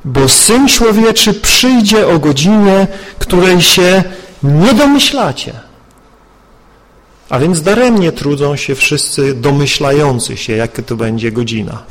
bo 0.04 0.28
Syn 0.28 0.68
Człowieczy 0.68 1.34
przyjdzie 1.34 2.08
o 2.08 2.18
godzinie, 2.18 2.86
której 3.18 3.62
się 3.62 4.02
nie 4.42 4.74
domyślacie. 4.74 5.67
A 7.28 7.38
więc 7.38 7.62
daremnie 7.62 8.12
trudzą 8.12 8.56
się 8.56 8.74
wszyscy 8.74 9.34
domyślający 9.34 10.36
się, 10.36 10.52
jaka 10.52 10.82
to 10.82 10.96
będzie 10.96 11.32
godzina. 11.32 11.82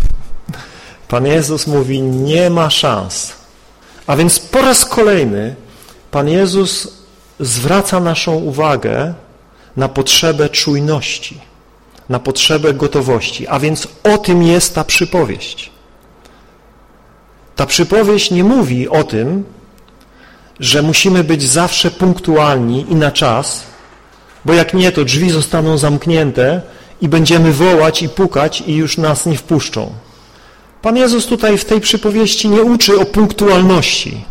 Pan 1.08 1.26
Jezus 1.26 1.68
mówi, 1.68 2.02
nie 2.02 2.50
ma 2.50 2.70
szans. 2.70 3.34
A 4.08 4.16
więc 4.16 4.40
po 4.40 4.62
raz 4.62 4.86
kolejny 4.86 5.56
Pan 6.12 6.30
Jezus 6.30 6.88
zwraca 7.40 8.00
naszą 8.00 8.36
uwagę 8.36 9.14
na 9.78 9.90
potrzebę 9.90 10.50
czujności, 10.50 11.40
na 12.10 12.20
potrzebę 12.20 12.74
gotowości. 12.74 13.48
A 13.48 13.60
więc 13.60 13.88
o 14.04 14.18
tym 14.18 14.44
jest 14.44 14.76
ta 14.76 14.84
przypowieść. 14.84 15.72
Ta 17.56 17.66
przypowieść 17.66 18.32
nie 18.32 18.44
mówi 18.44 18.90
o 18.90 19.04
tym, 19.04 19.44
że 20.60 20.82
musimy 20.82 21.24
być 21.24 21.44
zawsze 21.44 21.92
punktualni 21.92 22.86
i 22.90 22.96
na 22.96 23.12
czas, 23.12 23.64
bo 24.48 24.54
jak 24.54 24.74
nie, 24.74 24.92
to 24.92 25.06
drzwi 25.06 25.30
zostaną 25.30 25.78
zamknięte 25.78 26.62
i 27.02 27.08
będziemy 27.08 27.54
wołać 27.54 28.02
i 28.02 28.10
pukać 28.10 28.64
i 28.68 28.76
już 28.76 28.98
nas 28.98 29.26
nie 29.26 29.38
wpuszczą. 29.38 29.94
Pan 30.82 30.98
Jezus 30.98 31.26
tutaj 31.26 31.58
w 31.58 31.66
tej 31.66 31.82
przypowieści 31.82 32.50
nie 32.50 32.62
uczy 32.62 33.00
o 33.00 33.06
punktualności. 33.06 34.24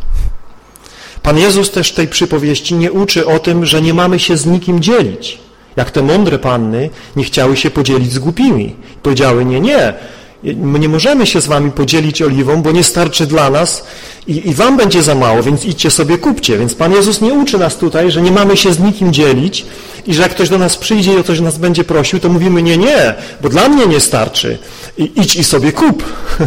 Pan 1.22 1.38
Jezus 1.38 1.70
też 1.70 1.92
w 1.92 1.94
tej 1.94 2.08
przypowieści 2.08 2.74
nie 2.74 2.92
uczy 2.92 3.26
o 3.26 3.38
tym, 3.38 3.66
że 3.66 3.82
nie 3.82 3.94
mamy 3.94 4.18
się 4.18 4.36
z 4.36 4.46
nikim 4.46 4.80
dzielić. 4.80 5.38
Jak 5.76 5.90
te 5.90 6.02
mądre 6.02 6.38
panny 6.38 6.90
nie 7.16 7.24
chciały 7.24 7.56
się 7.56 7.70
podzielić 7.70 8.12
z 8.12 8.18
głupimi. 8.18 8.76
Powiedziały, 9.02 9.44
nie, 9.44 9.60
nie, 9.60 9.94
My 10.54 10.78
nie 10.78 10.88
możemy 10.88 11.26
się 11.26 11.40
z 11.40 11.46
wami 11.46 11.70
podzielić 11.70 12.22
oliwą, 12.22 12.62
bo 12.62 12.72
nie 12.72 12.84
starczy 12.84 13.26
dla 13.26 13.50
nas 13.50 13.84
i, 14.26 14.48
i 14.48 14.54
wam 14.54 14.76
będzie 14.76 15.02
za 15.02 15.14
mało, 15.14 15.42
więc 15.42 15.64
idźcie 15.64 15.90
sobie 15.90 16.18
kupcie. 16.18 16.58
Więc 16.58 16.74
Pan 16.74 16.92
Jezus 16.92 17.20
nie 17.20 17.32
uczy 17.32 17.58
nas 17.58 17.76
tutaj, 17.76 18.10
że 18.10 18.22
nie 18.22 18.30
mamy 18.30 18.56
się 18.56 18.72
z 18.72 18.78
nikim 18.78 19.12
dzielić 19.12 19.66
i 20.06 20.14
że 20.14 20.22
jak 20.22 20.30
ktoś 20.30 20.48
do 20.48 20.58
nas 20.58 20.76
przyjdzie 20.76 21.14
i 21.14 21.16
o 21.16 21.22
coś 21.22 21.40
nas 21.40 21.58
będzie 21.58 21.84
prosił, 21.84 22.20
to 22.20 22.28
mówimy 22.28 22.62
nie, 22.62 22.76
nie, 22.76 23.14
bo 23.42 23.48
dla 23.48 23.68
mnie 23.68 23.86
nie 23.86 24.00
starczy. 24.00 24.58
I, 24.98 25.12
idź 25.16 25.36
i 25.36 25.44
sobie 25.44 25.72
kup. 25.72 26.02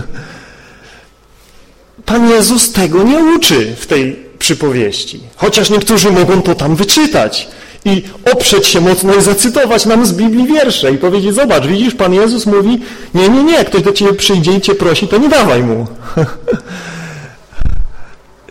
Pan 2.05 2.29
Jezus 2.29 2.71
tego 2.71 3.03
nie 3.03 3.19
uczy 3.19 3.75
w 3.79 3.87
tej 3.87 4.19
przypowieści. 4.39 5.19
Chociaż 5.35 5.69
niektórzy 5.69 6.11
mogą 6.11 6.41
to 6.41 6.55
tam 6.55 6.75
wyczytać 6.75 7.47
i 7.85 8.03
oprzeć 8.33 8.67
się 8.67 8.81
mocno 8.81 9.15
i 9.15 9.21
zacytować 9.21 9.85
nam 9.85 10.05
z 10.05 10.13
Biblii 10.13 10.47
wiersze 10.47 10.91
i 10.91 10.97
powiedzieć, 10.97 11.35
zobacz, 11.35 11.65
widzisz, 11.67 11.95
Pan 11.95 12.13
Jezus 12.13 12.45
mówi, 12.45 12.81
nie, 13.13 13.29
nie, 13.29 13.43
nie, 13.43 13.65
ktoś 13.65 13.81
do 13.81 13.91
Ciebie 13.91 14.13
przyjdzie 14.13 14.51
i 14.53 14.61
Cię 14.61 14.75
prosi, 14.75 15.07
to 15.07 15.17
nie 15.17 15.29
dawaj 15.29 15.63
mu. 15.63 15.87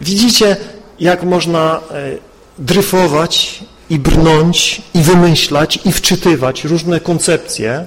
Widzicie, 0.00 0.56
jak 1.00 1.23
można 1.23 1.80
e, 1.90 2.18
dryfować 2.58 3.64
i 3.90 3.99
brnąć 3.99 4.82
i 4.94 5.02
wymyślać 5.02 5.78
i 5.85 5.92
wczytywać 5.92 6.64
różne 6.64 7.00
koncepcje, 7.00 7.87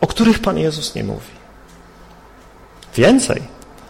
o 0.00 0.06
których 0.06 0.38
Pan 0.38 0.58
Jezus 0.58 0.94
nie 0.94 1.04
mówi. 1.04 1.32
Więcej. 2.96 3.42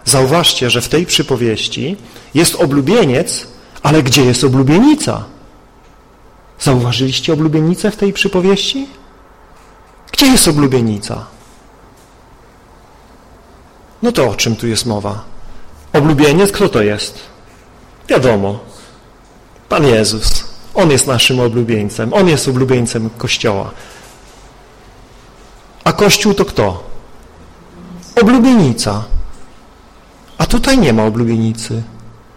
Zauważcie, 0.05 0.71
że 0.71 0.81
w 0.81 0.89
tej 0.89 1.07
przypowieści 1.07 1.97
jest 2.35 2.55
oblubieniec, 2.55 3.47
ale 3.83 4.03
gdzie 4.03 4.25
jest 4.25 4.45
oblubienica? 4.45 5.25
Zauważyliście 6.63 7.33
oblubienicę 7.33 7.91
w 7.91 7.97
tej 7.97 8.13
przypowieści? 8.13 8.87
Gdzie 10.13 10.27
jest 10.27 10.49
oblubienica? 10.49 11.27
No 14.03 14.13
to 14.13 14.29
o 14.29 14.35
czym 14.35 14.57
tu 14.57 14.67
jest 14.67 14.87
mowa? 14.87 15.25
Oblubieniec, 15.93 16.53
kto 16.53 16.69
to 16.69 16.83
jest? 16.83 17.19
Wiadomo, 18.09 18.59
Pan 19.69 19.87
Jezus. 19.87 20.45
On 20.75 20.91
jest 20.91 21.07
naszym 21.07 21.41
oblubieńcem. 21.41 22.15
On 22.15 22.29
jest 22.29 22.49
oblubieńcem 22.49 23.11
Kościoła. 23.11 23.71
A 25.85 25.93
Kościół 25.93 26.35
to 26.35 26.45
kto? 26.45 26.85
Oblubienica. 28.21 29.05
A 30.39 30.47
tutaj 30.47 30.79
nie 30.79 30.93
ma 30.93 31.05
oblubienicy. 31.05 31.83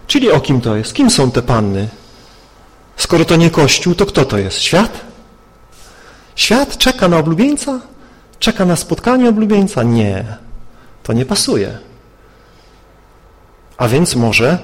Czyli 0.06 0.30
o 0.32 0.40
kim 0.40 0.60
to 0.60 0.76
jest? 0.76 0.94
Kim 0.94 1.10
są 1.10 1.30
te 1.30 1.42
panny? 1.42 1.88
Skoro 2.96 3.24
to 3.24 3.36
nie 3.36 3.50
Kościół, 3.50 3.94
to 3.94 4.06
kto 4.06 4.24
to 4.24 4.38
jest? 4.38 4.58
Świat? 4.58 5.00
Świat 6.36 6.78
czeka 6.78 7.08
na 7.08 7.18
oblubieńca? 7.18 7.80
Czeka 8.38 8.64
na 8.64 8.76
spotkanie 8.76 9.28
oblubieńca? 9.28 9.82
Nie. 9.82 10.36
To 11.02 11.12
nie 11.12 11.26
pasuje. 11.26 11.78
A 13.76 13.88
więc 13.88 14.16
może 14.16 14.58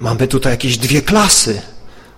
mamy 0.00 0.28
tutaj 0.28 0.52
jakieś 0.52 0.78
dwie 0.78 1.02
klasy. 1.02 1.62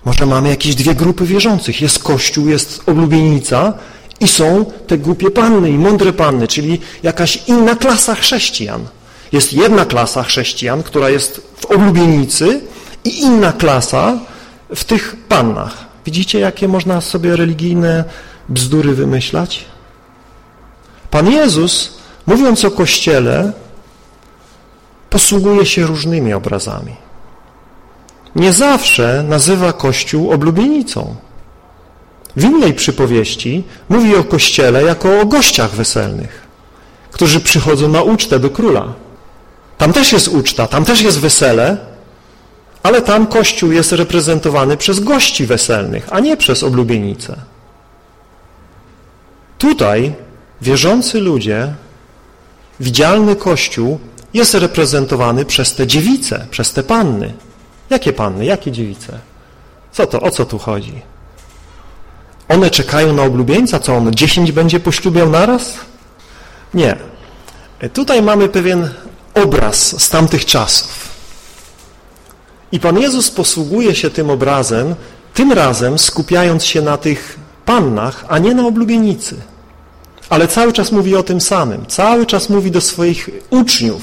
Może 0.05 0.27
mamy 0.27 0.49
jakieś 0.49 0.75
dwie 0.75 0.95
grupy 0.95 1.25
wierzących. 1.25 1.81
Jest 1.81 1.99
Kościół, 1.99 2.49
jest 2.49 2.83
oblubienica 2.87 3.73
i 4.21 4.29
są 4.29 4.65
te 4.87 4.99
głupie 4.99 5.31
panny 5.31 5.71
i 5.71 5.79
mądre 5.79 6.13
panny, 6.13 6.49
czyli 6.49 6.81
jakaś 7.03 7.37
inna 7.47 7.77
klasa 7.77 8.15
chrześcijan. 8.15 8.87
Jest 9.33 9.53
jedna 9.53 9.85
klasa 9.85 10.23
chrześcijan, 10.23 10.83
która 10.83 11.11
jest 11.11 11.53
w 11.57 11.65
oblubienicy 11.67 12.61
i 13.05 13.21
inna 13.21 13.53
klasa, 13.53 14.19
w 14.75 14.85
tych 14.85 15.17
pannach. 15.29 15.85
Widzicie, 16.07 16.41
jakie 16.41 16.69
można 16.69 17.01
sobie 17.01 17.37
religijne 17.37 18.05
bzdury 18.49 18.95
wymyślać? 18.95 19.65
Pan 21.11 21.31
Jezus, 21.31 21.99
mówiąc 22.27 22.65
o 22.65 22.71
Kościele, 22.71 23.53
posługuje 25.11 25.67
się 25.67 25.87
różnymi 25.87 26.33
obrazami. 26.33 26.97
Nie 28.37 28.53
zawsze 28.53 29.25
nazywa 29.29 29.73
Kościół 29.73 30.33
oblubienicą. 30.33 31.17
W 32.37 32.45
innej 32.45 32.75
przypowieści 32.75 33.65
mówi 33.89 34.17
o 34.17 34.25
Kościele 34.25 34.83
jako 34.83 35.21
o 35.21 35.27
gościach 35.27 35.71
weselnych, 35.71 36.47
którzy 37.13 37.41
przychodzą 37.41 37.89
na 37.89 38.03
ucztę 38.03 38.39
do 38.39 38.51
króla. 38.51 38.93
Tam 39.79 39.93
też 39.93 40.13
jest 40.13 40.29
uczta, 40.29 40.67
tam 40.67 40.85
też 40.85 41.03
jest 41.03 41.21
wesele, 41.21 41.90
ale 42.83 43.03
tam 43.03 43.27
Kościół 43.27 43.73
jest 43.73 43.93
reprezentowany 43.93 44.77
przez 44.77 45.01
gości 45.01 45.47
weselnych, 45.47 46.09
a 46.11 46.21
nie 46.21 46.37
przez 46.37 46.63
oblubienicę. 46.63 47.37
Tutaj 49.59 50.15
wierzący 50.63 51.21
ludzie, 51.21 51.75
widzialny 52.81 53.37
Kościół 53.37 54.01
jest 54.35 54.55
reprezentowany 54.55 55.45
przez 55.45 55.75
te 55.75 55.87
dziewice, 55.87 56.47
przez 56.51 56.73
te 56.73 56.83
panny. 56.83 57.33
Jakie 57.91 58.13
panny, 58.13 58.45
jakie 58.45 58.73
dziewice? 58.73 59.19
Co 59.93 60.07
to, 60.07 60.21
o 60.21 60.31
co 60.31 60.47
tu 60.47 60.59
chodzi? 60.59 61.03
One 62.49 62.71
czekają 62.71 63.13
na 63.13 63.23
oblubieńca? 63.23 63.79
Co 63.79 63.97
on, 63.97 64.15
dziesięć 64.15 64.53
będzie 64.53 64.81
poślubiał 64.81 65.31
naraz? 65.31 65.75
Nie. 66.75 66.97
Tutaj 67.93 68.23
mamy 68.23 68.49
pewien 68.49 68.91
obraz 69.35 70.03
z 70.03 70.09
tamtych 70.11 70.45
czasów. 70.45 71.00
I 72.73 72.81
Pan 72.81 72.99
Jezus 72.99 73.31
posługuje 73.31 73.95
się 73.95 74.11
tym 74.11 74.31
obrazem, 74.31 74.95
tym 75.35 75.53
razem 75.53 75.99
skupiając 75.99 76.65
się 76.65 76.83
na 76.83 76.97
tych 76.97 77.39
pannach, 77.65 78.25
a 78.29 78.39
nie 78.39 78.55
na 78.55 78.67
oblubienicy. 78.67 79.37
Ale 80.29 80.49
cały 80.49 80.73
czas 80.73 80.93
mówi 80.93 81.17
o 81.17 81.23
tym 81.23 81.41
samym. 81.41 81.87
Cały 81.87 82.27
czas 82.27 82.49
mówi 82.49 82.71
do 82.71 82.81
swoich 82.81 83.31
uczniów. 83.51 84.03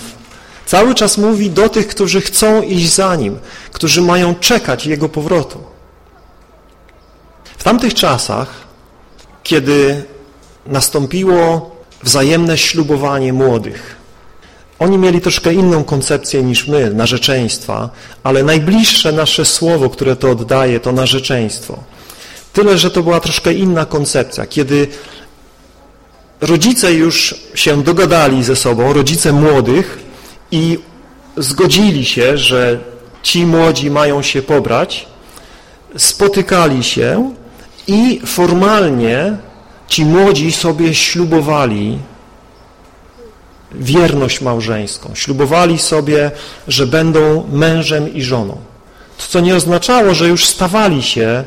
Cały 0.65 0.95
czas 0.95 1.17
mówi 1.17 1.49
do 1.49 1.69
tych, 1.69 1.87
którzy 1.87 2.21
chcą 2.21 2.61
iść 2.61 2.93
za 2.93 3.15
Nim, 3.15 3.39
którzy 3.71 4.01
mają 4.01 4.35
czekać 4.35 4.85
Jego 4.85 5.09
powrotu. 5.09 5.59
W 7.57 7.63
tamtych 7.63 7.93
czasach, 7.93 8.47
kiedy 9.43 10.03
nastąpiło 10.65 11.71
wzajemne 12.03 12.57
ślubowanie 12.57 13.33
młodych, 13.33 13.96
oni 14.79 14.97
mieli 14.97 15.21
troszkę 15.21 15.53
inną 15.53 15.83
koncepcję 15.83 16.43
niż 16.43 16.67
my, 16.67 16.93
narzeczeństwa, 16.93 17.89
ale 18.23 18.43
najbliższe 18.43 19.11
nasze 19.11 19.45
słowo, 19.45 19.89
które 19.89 20.15
to 20.15 20.29
oddaje, 20.29 20.79
to 20.79 20.91
narzeczeństwo. 20.91 21.79
Tyle, 22.53 22.77
że 22.77 22.91
to 22.91 23.03
była 23.03 23.19
troszkę 23.19 23.53
inna 23.53 23.85
koncepcja. 23.85 24.45
Kiedy 24.45 24.87
rodzice 26.41 26.93
już 26.93 27.35
się 27.55 27.83
dogadali 27.83 28.43
ze 28.43 28.55
sobą, 28.55 28.93
rodzice 28.93 29.33
młodych 29.33 29.99
i 30.51 30.79
zgodzili 31.37 32.05
się, 32.05 32.37
że 32.37 32.79
ci 33.23 33.45
młodzi 33.45 33.91
mają 33.91 34.21
się 34.21 34.41
pobrać, 34.41 35.07
spotykali 35.97 36.83
się 36.83 37.33
i 37.87 38.21
formalnie 38.25 39.37
ci 39.87 40.05
młodzi 40.05 40.51
sobie 40.51 40.95
ślubowali 40.95 41.99
wierność 43.71 44.41
małżeńską. 44.41 45.11
Ślubowali 45.15 45.79
sobie, 45.79 46.31
że 46.67 46.87
będą 46.87 47.47
mężem 47.51 48.13
i 48.13 48.21
żoną. 48.21 48.57
To, 49.17 49.23
co 49.27 49.39
nie 49.39 49.55
oznaczało, 49.55 50.13
że 50.13 50.27
już 50.27 50.45
stawali 50.45 51.03
się 51.03 51.43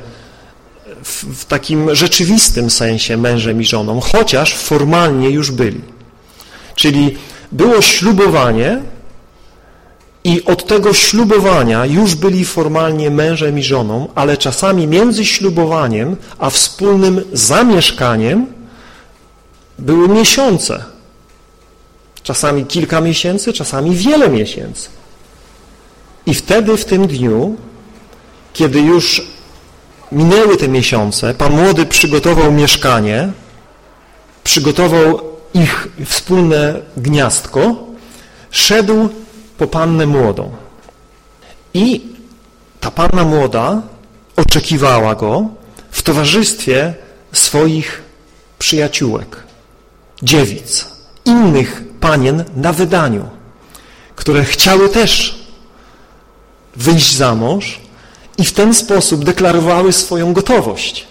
w, 1.03 1.25
w 1.25 1.45
takim 1.45 1.95
rzeczywistym 1.95 2.71
sensie 2.71 3.17
mężem 3.17 3.63
i 3.63 3.65
żoną, 3.65 4.01
chociaż 4.01 4.55
formalnie 4.55 5.31
już 5.31 5.51
byli. 5.51 5.81
Czyli 6.75 7.17
było 7.53 7.83
ślubowanie 7.83 8.83
i 10.25 10.45
od 10.45 10.67
tego 10.67 10.95
ślubowania 10.95 11.87
już 11.87 12.15
byli 12.15 12.45
formalnie 12.45 13.11
mężem 13.11 13.59
i 13.59 13.63
żoną, 13.63 14.09
ale 14.15 14.37
czasami 14.37 14.87
między 14.87 15.25
ślubowaniem 15.25 16.17
a 16.39 16.51
wspólnym 16.51 17.25
zamieszkaniem 17.33 18.47
były 19.79 20.09
miesiące, 20.09 20.85
Czasami 22.23 22.67
kilka 22.67 23.01
miesięcy, 23.01 23.53
czasami 23.53 23.97
wiele 23.97 24.29
miesięcy. 24.29 24.89
I 26.27 26.35
wtedy, 26.35 26.77
w 26.77 26.85
tym 26.85 27.07
dniu, 27.07 27.57
kiedy 28.53 28.81
już 28.81 29.23
minęły 30.13 30.57
te 30.57 30.69
miesiące, 30.69 31.35
Pan 31.35 31.53
Młody 31.53 31.87
przygotował 31.87 32.53
mieszkanie, 32.53 33.33
przygotował 34.45 35.21
ich 35.55 35.89
wspólne 36.07 36.81
gniazdko, 36.97 37.77
szedł 38.51 39.09
po 39.59 39.67
Pannę 39.67 40.07
Młodą. 40.07 40.51
I 41.75 42.11
ta 42.81 42.91
panna 42.91 43.25
młoda 43.25 43.83
oczekiwała 44.37 45.15
go 45.15 45.49
w 45.91 46.03
towarzystwie 46.03 46.95
swoich 47.33 48.03
przyjaciółek, 48.59 49.37
dziewic, 50.23 50.87
innych 51.25 51.83
panien 52.01 52.45
na 52.57 52.73
wydaniu, 52.73 53.29
które 54.17 54.45
chciały 54.45 54.89
też 54.89 55.39
wyjść 56.77 57.17
za 57.17 57.35
mąż 57.35 57.81
i 58.39 58.45
w 58.45 58.53
ten 58.53 58.75
sposób 58.75 59.25
deklarowały 59.25 59.93
swoją 59.93 60.33
gotowość, 60.33 61.07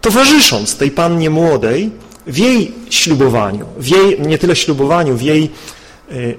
towarzysząc 0.00 0.76
tej 0.76 0.90
pannie 0.90 1.30
młodej 1.30 1.90
w 2.26 2.38
jej 2.38 2.72
ślubowaniu, 2.90 3.66
w 3.78 3.86
jej, 3.86 4.20
nie 4.20 4.38
tyle 4.38 4.56
ślubowaniu, 4.56 5.16
w 5.16 5.22
jej 5.22 5.50
y, 6.12 6.36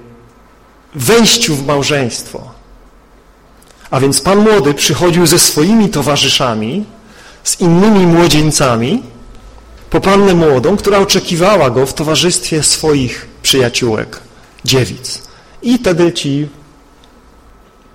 wejściu 0.94 1.54
w 1.54 1.66
małżeństwo. 1.66 2.50
A 3.90 4.00
więc 4.00 4.20
pan 4.20 4.38
młody 4.38 4.74
przychodził 4.74 5.26
ze 5.26 5.38
swoimi 5.38 5.88
towarzyszami, 5.88 6.84
z 7.44 7.60
innymi 7.60 8.06
młodzieńcami, 8.06 9.02
po 9.90 10.00
pannę 10.00 10.34
młodą, 10.34 10.76
która 10.76 10.98
oczekiwała 10.98 11.70
go 11.70 11.86
w 11.86 11.94
towarzystwie 11.94 12.62
swoich 12.62 13.29
przyjaciółek, 13.42 14.20
dziewic. 14.64 15.22
I 15.62 15.78
wtedy 15.78 16.12
ci 16.12 16.48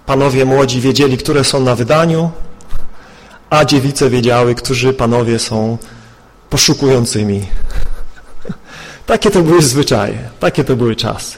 panowie 0.05 0.45
młodzi 0.45 0.81
wiedzieli, 0.81 1.17
które 1.17 1.43
są 1.43 1.59
na 1.59 1.75
wydaniu, 1.75 2.31
a 3.49 3.65
dziewice 3.65 4.09
wiedziały, 4.09 4.55
którzy 4.55 4.93
panowie 4.93 5.39
są 5.39 5.77
poszukującymi. 6.49 7.45
Takie 9.05 9.31
to 9.31 9.41
były 9.41 9.61
zwyczaje, 9.61 10.29
takie 10.39 10.63
to 10.63 10.75
były 10.75 10.95
czasy. 10.95 11.37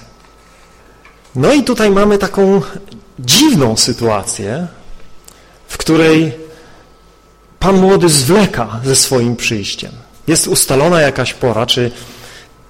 No 1.35 1.53
i 1.53 1.63
tutaj 1.63 1.91
mamy 1.91 2.17
taką 2.17 2.61
dziwną 3.19 3.77
sytuację, 3.77 4.67
w 5.67 5.77
której 5.77 6.47
Pan 7.59 7.77
młody 7.77 8.09
zwleka 8.09 8.79
ze 8.83 8.95
swoim 8.95 9.35
przyjściem. 9.35 9.91
Jest 10.27 10.47
ustalona 10.47 11.01
jakaś 11.01 11.33
pora, 11.33 11.65
czy 11.65 11.91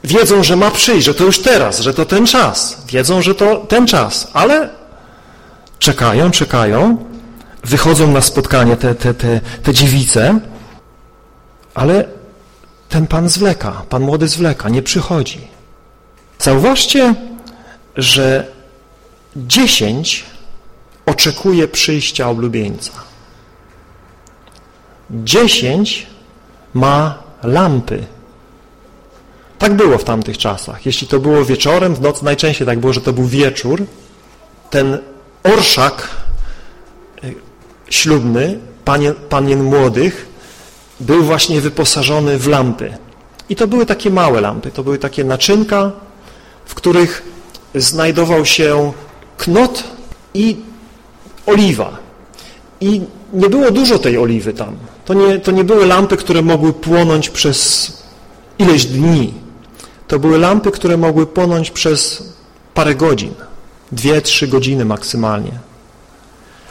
wiedzą, 0.07 0.43
że 0.43 0.55
ma 0.55 0.71
przyjść, 0.71 1.05
że 1.05 1.13
to 1.13 1.23
już 1.23 1.41
teraz, 1.41 1.79
że 1.79 1.93
to 1.93 2.05
ten 2.05 2.25
czas. 2.25 2.77
Wiedzą, 2.87 3.21
że 3.21 3.35
to 3.35 3.55
ten 3.55 3.87
czas, 3.87 4.27
ale 4.33 4.69
czekają, 5.79 6.31
czekają, 6.31 7.05
wychodzą 7.63 8.11
na 8.11 8.21
spotkanie 8.21 8.77
te, 8.77 8.95
te, 8.95 9.13
te, 9.13 9.41
te 9.63 9.73
dziewice, 9.73 10.39
ale 11.73 12.05
ten 12.89 13.07
pan 13.07 13.29
zwleka, 13.29 13.71
pan 13.89 14.01
młody 14.01 14.27
zwleka, 14.27 14.69
nie 14.69 14.81
przychodzi. 14.81 15.47
Zauważcie, 16.39 17.15
że 17.95 18.51
dziesięć 19.35 20.25
oczekuje 21.05 21.67
przyjścia 21.67 22.29
oblubieńca. 22.29 22.91
Dziesięć 25.11 26.07
ma 26.73 27.23
lampy. 27.43 28.16
Tak 29.59 29.73
było 29.73 29.97
w 29.97 30.03
tamtych 30.03 30.37
czasach. 30.37 30.85
Jeśli 30.85 31.07
to 31.07 31.19
było 31.19 31.45
wieczorem, 31.45 31.95
w 31.95 32.01
nocy, 32.01 32.25
najczęściej 32.25 32.67
tak 32.67 32.79
było, 32.79 32.93
że 32.93 33.01
to 33.01 33.13
był 33.13 33.25
wieczór, 33.25 33.85
ten 34.69 34.97
orszak 35.43 36.09
y, 37.23 37.35
ślubny 37.89 38.59
panien, 38.85 39.13
panien 39.29 39.63
młodych 39.63 40.27
był 40.99 41.23
właśnie 41.23 41.61
wyposażony 41.61 42.37
w 42.37 42.47
lampy. 42.47 42.97
I 43.49 43.55
to 43.55 43.67
były 43.67 43.85
takie 43.85 44.09
małe 44.09 44.41
lampy, 44.41 44.71
to 44.71 44.83
były 44.83 44.97
takie 44.97 45.23
naczynka, 45.23 45.91
w 46.65 46.75
których 46.75 47.23
znajdował 47.75 48.45
się 48.45 48.91
knot 49.37 49.83
i 50.33 50.57
oliwa. 51.45 51.97
I 52.81 53.01
nie 53.33 53.49
było 53.49 53.71
dużo 53.71 53.99
tej 53.99 54.17
oliwy 54.17 54.53
tam. 54.53 54.75
To 55.05 55.13
nie, 55.13 55.39
to 55.39 55.51
nie 55.51 55.63
były 55.63 55.85
lampy, 55.85 56.17
które 56.17 56.41
mogły 56.41 56.73
płonąć 56.73 57.29
przez 57.29 57.91
ileś 58.59 58.85
dni. 58.85 59.33
To 60.07 60.19
były 60.19 60.37
lampy, 60.37 60.71
które 60.71 60.97
mogły 60.97 61.25
płonąć 61.25 61.71
przez 61.71 62.23
parę 62.73 62.95
godzin. 62.95 63.33
Dwie, 63.91 64.21
trzy 64.21 64.47
godziny 64.47 64.85
maksymalnie. 64.85 65.51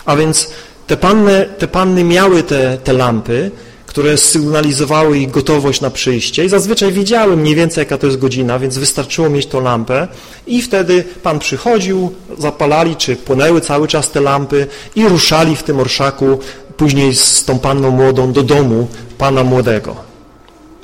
A 0.04 0.16
więc 0.16 0.50
te 0.86 0.96
panny, 0.96 1.48
te 1.58 1.68
panny 1.68 2.04
miały 2.04 2.42
te, 2.42 2.78
te 2.78 2.92
lampy, 2.92 3.50
które 3.86 4.18
sygnalizowały 4.18 5.18
ich 5.18 5.30
gotowość 5.30 5.80
na 5.80 5.90
przyjście 5.90 6.44
i 6.44 6.48
zazwyczaj 6.48 6.92
wiedziały 6.92 7.36
mniej 7.36 7.54
więcej 7.54 7.82
jaka 7.82 7.98
to 7.98 8.06
jest 8.06 8.18
godzina, 8.18 8.58
więc 8.58 8.78
wystarczyło 8.78 9.30
mieć 9.30 9.46
tą 9.46 9.60
lampę 9.60 10.08
i 10.46 10.62
wtedy 10.62 11.04
Pan 11.22 11.38
przychodził, 11.38 12.12
zapalali 12.38 12.96
czy 12.96 13.16
płonęły 13.16 13.60
cały 13.60 13.88
czas 13.88 14.10
te 14.10 14.20
lampy 14.20 14.66
i 14.96 15.08
ruszali 15.08 15.56
w 15.56 15.62
tym 15.62 15.80
orszaku 15.80 16.38
później 16.76 17.14
z 17.14 17.44
tą 17.44 17.58
panną 17.58 17.90
młodą 17.90 18.32
do 18.32 18.42
domu 18.42 18.88
Pana 19.18 19.44
młodego, 19.44 19.96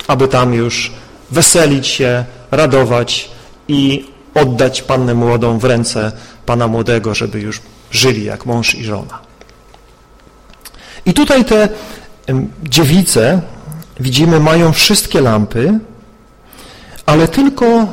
aby 0.06 0.28
tam 0.28 0.54
już 0.54 0.92
weselić 1.30 1.86
się, 1.86 2.24
radować 2.52 3.30
i 3.68 4.06
oddać 4.34 4.82
pannę 4.82 5.14
młodą 5.14 5.58
w 5.58 5.64
ręce 5.64 6.12
Pana 6.46 6.68
młodego, 6.68 7.14
żeby 7.14 7.40
już 7.40 7.60
żyli 7.90 8.24
jak 8.24 8.46
mąż 8.46 8.74
i 8.74 8.84
żona. 8.84 9.18
I 11.06 11.14
tutaj 11.14 11.44
te 11.44 11.68
dziewice, 12.62 13.40
widzimy, 14.00 14.40
mają 14.40 14.72
wszystkie 14.72 15.20
lampy, 15.20 15.78
ale 17.06 17.28
tylko 17.28 17.86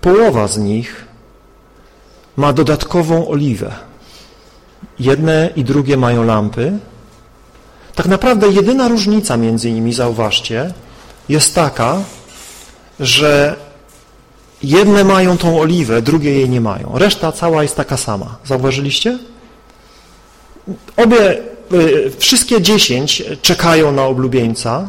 połowa 0.00 0.48
z 0.48 0.58
nich 0.58 1.04
ma 2.36 2.52
dodatkową 2.52 3.28
oliwę. 3.28 3.72
Jedne 4.98 5.50
i 5.56 5.64
drugie 5.64 5.96
mają 5.96 6.24
lampy. 6.24 6.78
Tak 7.94 8.06
naprawdę 8.06 8.48
jedyna 8.48 8.88
różnica 8.88 9.36
między 9.36 9.72
nimi, 9.72 9.92
zauważcie, 9.92 10.72
jest 11.28 11.54
taka, 11.54 11.96
że 13.00 13.56
jedne 14.62 15.04
mają 15.04 15.38
tą 15.38 15.60
oliwę, 15.60 16.02
drugie 16.02 16.32
jej 16.34 16.48
nie 16.48 16.60
mają. 16.60 16.92
Reszta 16.94 17.32
cała 17.32 17.62
jest 17.62 17.76
taka 17.76 17.96
sama. 17.96 18.36
Zauważyliście? 18.44 19.18
Obie 20.96 21.38
Y, 21.72 22.10
wszystkie 22.18 22.62
dziesięć 22.62 23.22
czekają 23.42 23.92
na 23.92 24.04
oblubieńca, 24.04 24.88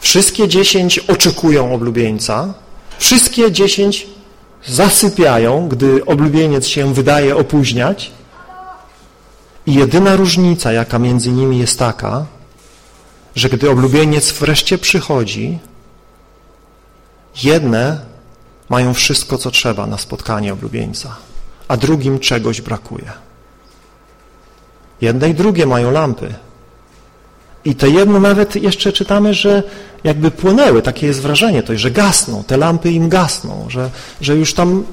wszystkie 0.00 0.48
dziesięć 0.48 0.98
oczekują 0.98 1.74
oblubieńca, 1.74 2.54
wszystkie 2.98 3.52
dziesięć 3.52 4.06
zasypiają, 4.66 5.68
gdy 5.68 6.04
oblubieniec 6.04 6.66
się 6.66 6.94
wydaje 6.94 7.36
opóźniać 7.36 8.10
i 9.66 9.74
jedyna 9.74 10.16
różnica, 10.16 10.72
jaka 10.72 10.98
między 10.98 11.32
nimi 11.32 11.58
jest 11.58 11.78
taka, 11.78 12.26
że 13.34 13.48
gdy 13.48 13.70
oblubieniec 13.70 14.32
wreszcie 14.32 14.78
przychodzi, 14.78 15.58
jedne 17.42 18.00
mają 18.68 18.94
wszystko, 18.94 19.38
co 19.38 19.50
trzeba 19.50 19.86
na 19.86 19.98
spotkanie 19.98 20.52
oblubieńca, 20.52 21.16
a 21.68 21.76
drugim 21.76 22.18
czegoś 22.18 22.60
brakuje. 22.60 23.12
Jedne 25.00 25.30
i 25.30 25.34
drugie 25.34 25.66
mają 25.66 25.90
lampy. 25.90 26.34
I 27.64 27.74
te 27.74 27.90
jedno 27.90 28.20
nawet 28.20 28.56
jeszcze 28.56 28.92
czytamy, 28.92 29.34
że 29.34 29.62
jakby 30.04 30.30
płonęły, 30.30 30.82
takie 30.82 31.06
jest 31.06 31.20
wrażenie, 31.20 31.62
to, 31.62 31.78
że 31.78 31.90
gasną, 31.90 32.44
te 32.44 32.56
lampy 32.56 32.90
im 32.90 33.08
gasną, 33.08 33.66
że, 33.68 33.90
że 34.20 34.36
już 34.36 34.54
tam 34.54 34.84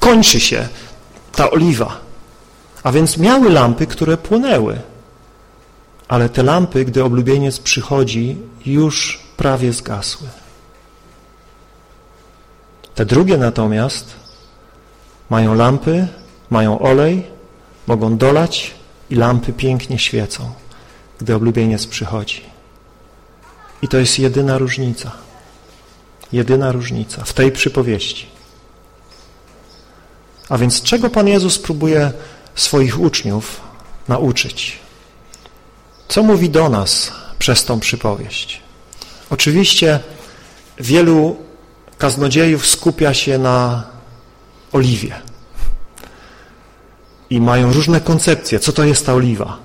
kończy 0.00 0.40
się 0.40 0.68
ta 1.32 1.50
oliwa. 1.50 2.00
A 2.82 2.92
więc 2.92 3.16
miały 3.16 3.50
lampy, 3.50 3.86
które 3.86 4.16
płonęły. 4.16 4.80
Ale 6.08 6.28
te 6.28 6.42
lampy, 6.42 6.84
gdy 6.84 7.04
oblubieniec 7.04 7.58
przychodzi, 7.58 8.36
już 8.66 9.20
prawie 9.36 9.72
zgasły. 9.72 10.28
Te 12.98 13.06
drugie 13.06 13.36
natomiast 13.36 14.16
mają 15.30 15.54
lampy, 15.54 16.08
mają 16.50 16.78
olej, 16.78 17.26
mogą 17.86 18.16
dolać 18.16 18.74
i 19.10 19.14
lampy 19.14 19.52
pięknie 19.52 19.98
świecą, 19.98 20.52
gdy 21.20 21.34
oblubieniec 21.34 21.86
przychodzi. 21.86 22.42
I 23.82 23.88
to 23.88 23.98
jest 23.98 24.18
jedyna 24.18 24.58
różnica. 24.58 25.12
Jedyna 26.32 26.72
różnica 26.72 27.24
w 27.24 27.32
tej 27.32 27.52
przypowieści. 27.52 28.26
A 30.48 30.58
więc 30.58 30.82
czego 30.82 31.10
Pan 31.10 31.28
Jezus 31.28 31.58
próbuje 31.58 32.12
swoich 32.54 33.00
uczniów 33.00 33.60
nauczyć? 34.08 34.78
Co 36.08 36.22
mówi 36.22 36.50
do 36.50 36.68
nas 36.68 37.12
przez 37.38 37.64
tą 37.64 37.80
przypowieść? 37.80 38.62
Oczywiście 39.30 40.00
wielu 40.78 41.47
kaznodziejów 41.98 42.66
skupia 42.66 43.14
się 43.14 43.38
na 43.38 43.84
oliwie 44.72 45.14
i 47.30 47.40
mają 47.40 47.72
różne 47.72 48.00
koncepcje, 48.00 48.60
co 48.60 48.72
to 48.72 48.84
jest 48.84 49.06
ta 49.06 49.14
oliwa. 49.14 49.58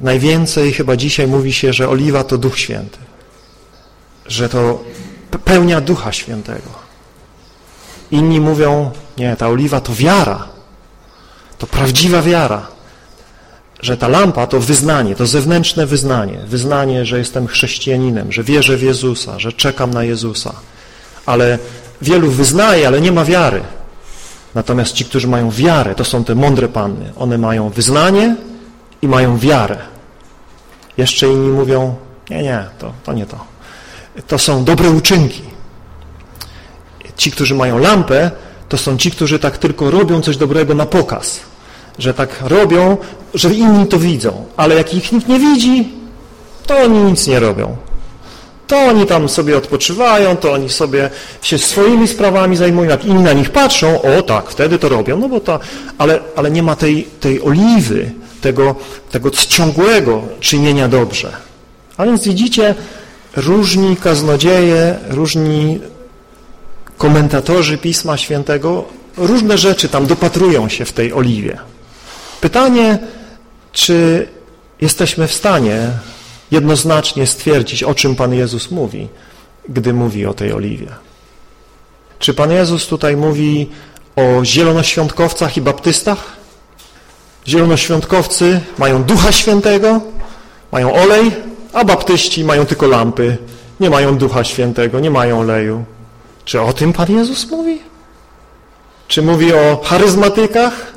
Najwięcej 0.00 0.72
chyba 0.72 0.96
dzisiaj 0.96 1.26
mówi 1.26 1.52
się, 1.52 1.72
że 1.72 1.88
oliwa 1.88 2.24
to 2.24 2.38
Duch 2.38 2.58
Święty, 2.58 2.98
że 4.26 4.48
to 4.48 4.84
pełnia 5.44 5.80
Ducha 5.80 6.12
Świętego. 6.12 6.70
Inni 8.10 8.40
mówią, 8.40 8.90
nie, 9.18 9.36
ta 9.36 9.48
oliwa 9.48 9.80
to 9.80 9.94
wiara, 9.94 10.48
to 11.58 11.66
prawdziwa 11.66 12.22
wiara. 12.22 12.73
Że 13.84 13.96
ta 13.96 14.08
lampa 14.08 14.46
to 14.46 14.60
wyznanie, 14.60 15.14
to 15.14 15.26
zewnętrzne 15.26 15.86
wyznanie, 15.86 16.38
wyznanie, 16.46 17.06
że 17.06 17.18
jestem 17.18 17.46
chrześcijaninem, 17.46 18.32
że 18.32 18.42
wierzę 18.42 18.76
w 18.76 18.82
Jezusa, 18.82 19.38
że 19.38 19.52
czekam 19.52 19.94
na 19.94 20.04
Jezusa. 20.04 20.52
Ale 21.26 21.58
wielu 22.02 22.30
wyznaje, 22.30 22.86
ale 22.86 23.00
nie 23.00 23.12
ma 23.12 23.24
wiary. 23.24 23.62
Natomiast 24.54 24.92
ci, 24.92 25.04
którzy 25.04 25.28
mają 25.28 25.50
wiarę, 25.50 25.94
to 25.94 26.04
są 26.04 26.24
te 26.24 26.34
mądre 26.34 26.68
panny. 26.68 27.12
One 27.16 27.38
mają 27.38 27.68
wyznanie 27.68 28.36
i 29.02 29.08
mają 29.08 29.38
wiarę. 29.38 29.76
Jeszcze 30.96 31.26
inni 31.26 31.48
mówią, 31.48 31.94
nie, 32.30 32.42
nie, 32.42 32.64
to, 32.78 32.92
to 33.04 33.12
nie 33.12 33.26
to. 33.26 33.38
To 34.26 34.38
są 34.38 34.64
dobre 34.64 34.90
uczynki. 34.90 35.42
Ci, 37.16 37.30
którzy 37.30 37.54
mają 37.54 37.78
lampę, 37.78 38.30
to 38.68 38.78
są 38.78 38.96
ci, 38.96 39.10
którzy 39.10 39.38
tak 39.38 39.58
tylko 39.58 39.90
robią 39.90 40.20
coś 40.20 40.36
dobrego 40.36 40.74
na 40.74 40.86
pokaz. 40.86 41.40
Że 41.98 42.14
tak 42.14 42.40
robią, 42.40 42.96
że 43.34 43.54
inni 43.54 43.86
to 43.86 43.98
widzą. 43.98 44.44
Ale 44.56 44.74
jak 44.74 44.94
ich 44.94 45.12
nikt 45.12 45.28
nie 45.28 45.38
widzi, 45.38 45.88
to 46.66 46.78
oni 46.78 46.98
nic 46.98 47.26
nie 47.26 47.40
robią. 47.40 47.76
To 48.66 48.78
oni 48.78 49.06
tam 49.06 49.28
sobie 49.28 49.56
odpoczywają, 49.56 50.36
to 50.36 50.52
oni 50.52 50.68
sobie 50.68 51.10
się 51.42 51.58
swoimi 51.58 52.08
sprawami 52.08 52.56
zajmują, 52.56 52.90
jak 52.90 53.04
inni 53.04 53.22
na 53.22 53.32
nich 53.32 53.50
patrzą, 53.50 54.02
o 54.02 54.22
tak, 54.22 54.50
wtedy 54.50 54.78
to 54.78 54.88
robią, 54.88 55.18
no 55.18 55.28
bo 55.28 55.40
to, 55.40 55.60
ale, 55.98 56.20
ale 56.36 56.50
nie 56.50 56.62
ma 56.62 56.76
tej, 56.76 57.04
tej 57.20 57.42
oliwy, 57.42 58.10
tego, 58.40 58.74
tego 59.10 59.30
ciągłego 59.30 60.22
czynienia 60.40 60.88
dobrze. 60.88 61.32
A 61.96 62.04
więc 62.04 62.24
widzicie, 62.24 62.74
różni 63.36 63.96
kaznodzieje, 63.96 64.98
różni 65.08 65.80
komentatorzy 66.96 67.78
Pisma 67.78 68.16
Świętego 68.16 68.84
różne 69.16 69.58
rzeczy 69.58 69.88
tam 69.88 70.06
dopatrują 70.06 70.68
się 70.68 70.84
w 70.84 70.92
tej 70.92 71.12
oliwie. 71.12 71.58
Pytanie, 72.40 72.98
czy 73.74 74.28
jesteśmy 74.80 75.28
w 75.28 75.34
stanie 75.34 75.90
jednoznacznie 76.50 77.26
stwierdzić, 77.26 77.82
o 77.82 77.94
czym 77.94 78.16
Pan 78.16 78.34
Jezus 78.34 78.70
mówi, 78.70 79.08
gdy 79.68 79.94
mówi 79.94 80.26
o 80.26 80.34
tej 80.34 80.52
oliwie. 80.52 80.88
Czy 82.18 82.34
Pan 82.34 82.50
Jezus 82.50 82.86
tutaj 82.86 83.16
mówi 83.16 83.70
o 84.16 84.44
zielonoświątkowcach 84.44 85.56
i 85.56 85.60
baptystach? 85.60 86.36
Zielonoświątkowcy 87.48 88.60
mają 88.78 89.02
Ducha 89.02 89.32
Świętego, 89.32 90.00
mają 90.72 90.94
olej, 90.94 91.32
a 91.72 91.84
baptyści 91.84 92.44
mają 92.44 92.66
tylko 92.66 92.86
lampy, 92.86 93.36
nie 93.80 93.90
mają 93.90 94.18
Ducha 94.18 94.44
Świętego, 94.44 95.00
nie 95.00 95.10
mają 95.10 95.40
oleju. 95.40 95.84
Czy 96.44 96.60
o 96.60 96.72
tym 96.72 96.92
Pan 96.92 97.10
Jezus 97.10 97.50
mówi? 97.50 97.78
Czy 99.08 99.22
mówi 99.22 99.54
o 99.54 99.80
charyzmatykach 99.84 100.92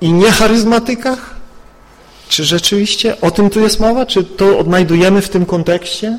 i 0.00 0.12
niecharyzmatykach? 0.12 1.31
Czy 2.32 2.44
rzeczywiście 2.44 3.20
o 3.20 3.30
tym 3.30 3.50
tu 3.50 3.60
jest 3.60 3.80
mowa? 3.80 4.06
Czy 4.06 4.24
to 4.24 4.58
odnajdujemy 4.58 5.22
w 5.22 5.28
tym 5.28 5.46
kontekście? 5.46 6.18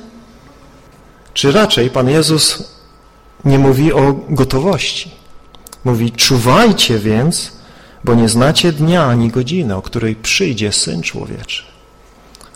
Czy 1.34 1.52
raczej 1.52 1.90
Pan 1.90 2.10
Jezus 2.10 2.64
nie 3.46 3.60
mówi 3.60 3.94
o 3.94 4.20
gotowości? 4.30 5.12
Mówi, 5.86 6.12
czuwajcie 6.12 7.00
więc, 7.00 7.52
bo 8.04 8.16
nie 8.16 8.30
znacie 8.30 8.72
dnia 8.72 9.06
ani 9.06 9.30
godziny, 9.30 9.76
o 9.76 9.82
której 9.82 10.16
przyjdzie 10.16 10.72
Syn 10.72 11.02
Człowieczy. 11.02 11.64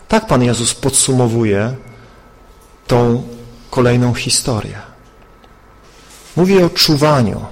Tak 0.08 0.26
Pan 0.26 0.42
Jezus 0.42 0.74
podsumowuje 0.74 1.74
tą 2.86 3.22
kolejną 3.70 4.14
historię. 4.14 4.78
Mówi 6.36 6.62
o 6.62 6.70
czuwaniu 6.70 7.44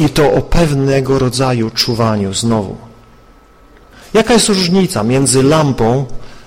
i 0.00 0.08
to 0.08 0.32
o 0.32 0.42
pewnego 0.42 1.18
rodzaju 1.18 1.70
czuwaniu 1.70 2.34
znowu. 2.34 2.89
Jaka 4.14 4.34
jest 4.34 4.48
różnica 4.48 5.02
między 5.02 5.42
lampą 5.42 6.06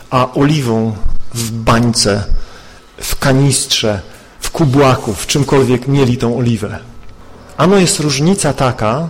a 0.09 0.33
oliwą 0.33 0.95
w 1.33 1.51
bańce, 1.51 2.23
w 2.97 3.19
kanistrze, 3.19 3.99
w 4.39 4.51
kubłaku, 4.51 5.13
w 5.13 5.27
czymkolwiek 5.27 5.87
mieli 5.87 6.17
tą 6.17 6.37
oliwę? 6.37 6.79
Ano 7.57 7.77
jest 7.77 7.99
różnica 7.99 8.53
taka, 8.53 9.09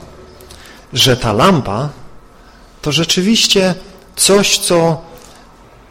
że 0.93 1.17
ta 1.17 1.33
lampa 1.33 1.89
to 2.81 2.91
rzeczywiście 2.91 3.75
coś, 4.15 4.57
co 4.57 5.01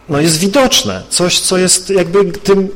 no 0.08 0.20
jest 0.20 0.38
widoczne, 0.38 1.02
coś, 1.08 1.40
co 1.40 1.58
jest 1.58 1.90
jakby 1.90 2.24
tym, 2.24 2.68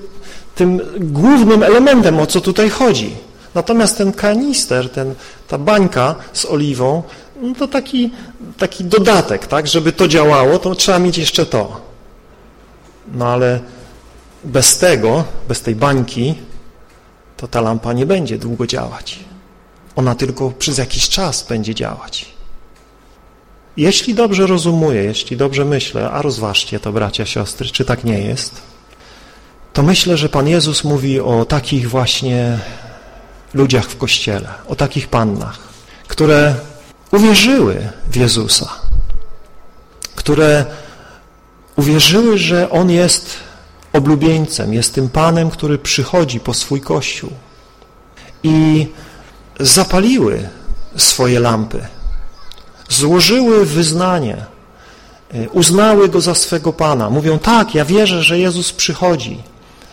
tym 0.55 0.81
głównym 1.01 1.62
elementem, 1.62 2.20
o 2.20 2.27
co 2.27 2.40
tutaj 2.40 2.70
chodzi. 2.70 3.16
Natomiast 3.55 3.99
ten 3.99 4.12
kanister, 4.12 4.90
ten, 4.90 5.14
ta 5.49 5.59
bańka 5.59 6.14
z 6.33 6.44
oliwą, 6.44 7.03
no 7.42 7.55
to 7.55 7.68
taki, 7.68 8.11
taki 8.59 8.85
dodatek, 8.85 9.46
tak? 9.46 9.66
Żeby 9.66 9.92
to 9.92 10.09
działało, 10.09 10.59
to 10.59 10.75
trzeba 10.75 10.99
mieć 10.99 11.18
jeszcze 11.18 11.46
to. 11.46 11.81
No 13.14 13.29
ale 13.29 13.61
bez 14.44 14.79
tego, 14.79 15.25
bez 15.49 15.61
tej 15.61 15.75
bańki, 15.75 16.35
to 17.37 17.49
ta 17.49 17.61
lampa 17.61 17.92
nie 17.92 18.07
będzie 18.07 18.38
długo 18.38 18.66
działać. 18.66 19.18
Ona 19.96 20.14
tylko 20.14 20.51
przez 20.51 20.79
jakiś 20.79 21.09
czas 21.09 21.46
będzie 21.49 21.75
działać. 21.75 22.37
Jeśli 23.77 24.14
dobrze 24.14 24.46
rozumuję, 24.46 25.05
jeśli 25.05 25.37
dobrze 25.37 25.64
myślę, 25.64 26.11
a 26.11 26.22
rozważcie 26.22 26.81
to, 26.81 26.92
bracia, 26.92 27.27
siostry, 27.27 27.68
czy 27.68 27.85
tak 27.85 28.05
nie 28.05 28.18
jest, 28.18 28.62
to 29.72 29.83
myślę, 29.83 30.16
że 30.16 30.29
Pan 30.29 30.49
Jezus 30.49 30.85
mówi 30.85 31.20
o 31.20 31.44
takich 31.44 31.90
właśnie 31.90 32.59
ludziach 33.55 33.85
w 33.85 33.96
Kościele, 33.96 34.49
o 34.68 34.77
takich 34.77 35.09
pannach, 35.09 35.59
które 36.09 36.55
uwierzyły 37.16 37.88
w 38.11 38.16
Jezusa, 38.16 38.68
które 40.14 40.64
uwierzyły, 41.76 42.38
że 42.38 42.70
On 42.70 42.90
jest 42.90 43.37
oblubieńcem, 43.92 44.74
jest 44.74 44.94
tym 44.94 45.09
Panem, 45.09 45.50
który 45.50 45.79
przychodzi 45.79 46.40
po 46.40 46.55
swój 46.55 46.81
Kościół 46.81 47.31
i 48.42 48.87
zapaliły 49.61 50.48
swoje 50.96 51.40
lampy, 51.40 51.87
złożyły 52.88 53.66
wyznanie, 53.66 54.44
uznały 55.52 56.09
Go 56.09 56.20
za 56.20 56.35
swego 56.35 56.72
Pana. 56.72 57.11
Mówią, 57.11 57.38
tak, 57.38 57.74
ja 57.74 57.85
wierzę, 57.85 58.22
że 58.22 58.38
Jezus 58.38 58.72
przychodzi. 58.72 59.42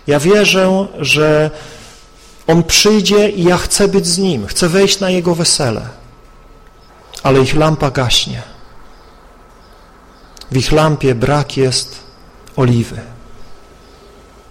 Ja 0.07 0.19
wierzę, 0.19 0.88
że 0.99 1.51
On 2.47 2.63
przyjdzie 2.63 3.29
i 3.29 3.43
ja 3.43 3.57
chcę 3.57 3.88
być 3.88 4.07
z 4.07 4.17
Nim, 4.17 4.47
chcę 4.47 4.69
wejść 4.69 4.99
na 4.99 5.09
Jego 5.09 5.36
wesele 5.36 6.02
ale 7.23 7.41
ich 7.41 7.55
lampa 7.55 7.91
gaśnie. 7.91 8.41
W 10.51 10.57
ich 10.57 10.71
lampie 10.71 11.15
brak 11.15 11.57
jest 11.57 11.99
oliwy. 12.55 13.01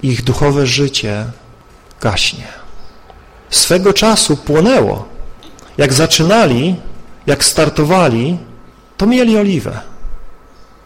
Ich 0.02 0.24
duchowe 0.24 0.66
życie 0.66 1.26
gaśnie. 2.00 2.46
Swego 3.50 3.92
czasu 3.92 4.36
płonęło. 4.36 5.08
Jak 5.78 5.92
zaczynali, 5.92 6.76
jak 7.26 7.44
startowali, 7.44 8.38
to 8.96 9.06
mieli 9.06 9.38
oliwę. 9.38 9.80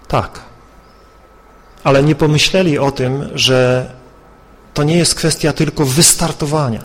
Tak. 0.08 0.40
Ale 1.84 2.02
nie 2.02 2.14
pomyśleli 2.14 2.78
o 2.78 2.90
tym, 2.90 3.30
że 3.34 3.90
to 4.74 4.82
nie 4.82 4.96
jest 4.96 5.14
kwestia 5.14 5.52
tylko 5.52 5.84
wystartowania. 5.84 6.84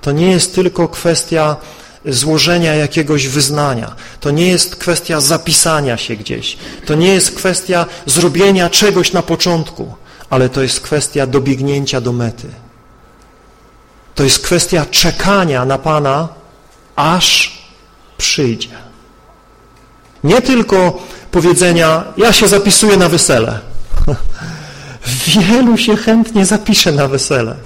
To 0.00 0.12
nie 0.12 0.30
jest 0.30 0.54
tylko 0.54 0.88
kwestia 0.88 1.56
złożenia 2.06 2.74
jakiegoś 2.74 3.28
wyznania. 3.28 3.94
To 4.20 4.30
nie 4.30 4.48
jest 4.48 4.76
kwestia 4.76 5.20
zapisania 5.20 5.96
się 5.96 6.16
gdzieś. 6.16 6.56
To 6.86 6.94
nie 6.94 7.14
jest 7.14 7.34
kwestia 7.34 7.86
zrobienia 8.06 8.70
czegoś 8.70 9.12
na 9.12 9.22
początku, 9.22 9.94
ale 10.30 10.48
to 10.48 10.62
jest 10.62 10.80
kwestia 10.80 11.26
dobiegnięcia 11.26 12.00
do 12.00 12.12
mety. 12.12 12.48
To 14.14 14.24
jest 14.24 14.38
kwestia 14.38 14.86
czekania 14.90 15.64
na 15.64 15.78
Pana, 15.78 16.28
aż 16.96 17.58
przyjdzie. 18.18 18.68
Nie 20.24 20.42
tylko 20.42 21.02
powiedzenia, 21.30 22.04
ja 22.16 22.32
się 22.32 22.48
zapisuję 22.48 22.96
na 22.96 23.08
wesele. 23.08 23.58
Wielu 25.48 25.76
się 25.78 25.96
chętnie 25.96 26.46
zapisze 26.46 26.92
na 26.92 27.08
wesele. 27.08 27.56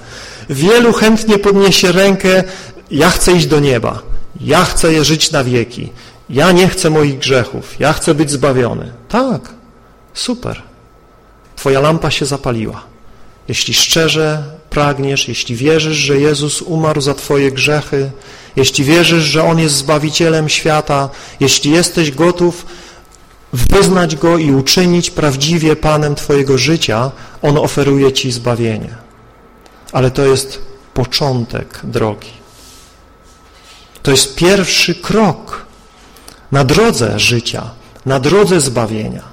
Wielu 0.49 0.93
chętnie 0.93 1.37
podniesie 1.37 1.91
rękę, 1.91 2.43
ja 2.91 3.09
chcę 3.09 3.31
iść 3.31 3.47
do 3.47 3.59
nieba. 3.59 4.08
Ja 4.41 4.65
chcę 4.65 4.93
je 4.93 5.03
żyć 5.03 5.31
na 5.31 5.43
wieki. 5.43 5.89
Ja 6.29 6.51
nie 6.51 6.67
chcę 6.67 6.89
moich 6.89 7.19
grzechów. 7.19 7.79
Ja 7.79 7.93
chcę 7.93 8.15
być 8.15 8.31
zbawiony. 8.31 8.91
Tak, 9.09 9.41
super. 10.13 10.61
Twoja 11.55 11.79
lampa 11.79 12.11
się 12.11 12.25
zapaliła. 12.25 12.83
Jeśli 13.47 13.73
szczerze 13.73 14.43
pragniesz, 14.69 15.27
jeśli 15.27 15.55
wierzysz, 15.55 15.97
że 15.97 16.19
Jezus 16.19 16.61
umarł 16.61 17.01
za 17.01 17.13
Twoje 17.13 17.51
grzechy, 17.51 18.11
jeśli 18.55 18.83
wierzysz, 18.83 19.23
że 19.23 19.43
On 19.43 19.59
jest 19.59 19.75
Zbawicielem 19.75 20.49
świata, 20.49 21.09
jeśli 21.39 21.71
jesteś 21.71 22.11
gotów 22.11 22.65
wyznać 23.53 24.15
Go 24.15 24.37
i 24.37 24.51
uczynić 24.51 25.11
prawdziwie 25.11 25.75
Panem 25.75 26.15
Twojego 26.15 26.57
życia, 26.57 27.11
On 27.41 27.57
oferuje 27.57 28.13
Ci 28.13 28.31
zbawienie. 28.31 28.95
Ale 29.91 30.11
to 30.11 30.25
jest 30.25 30.61
początek 30.93 31.79
drogi. 31.83 32.38
To 34.03 34.11
jest 34.11 34.35
pierwszy 34.35 34.95
krok 34.95 35.65
na 36.51 36.63
drodze 36.63 37.19
życia, 37.19 37.69
na 38.05 38.19
drodze 38.19 38.61
zbawienia. 38.61 39.23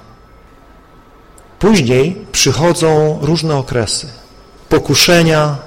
Później 1.59 2.25
przychodzą 2.31 3.19
różne 3.21 3.55
okresy. 3.55 4.07
Pokuszenia, 4.69 5.57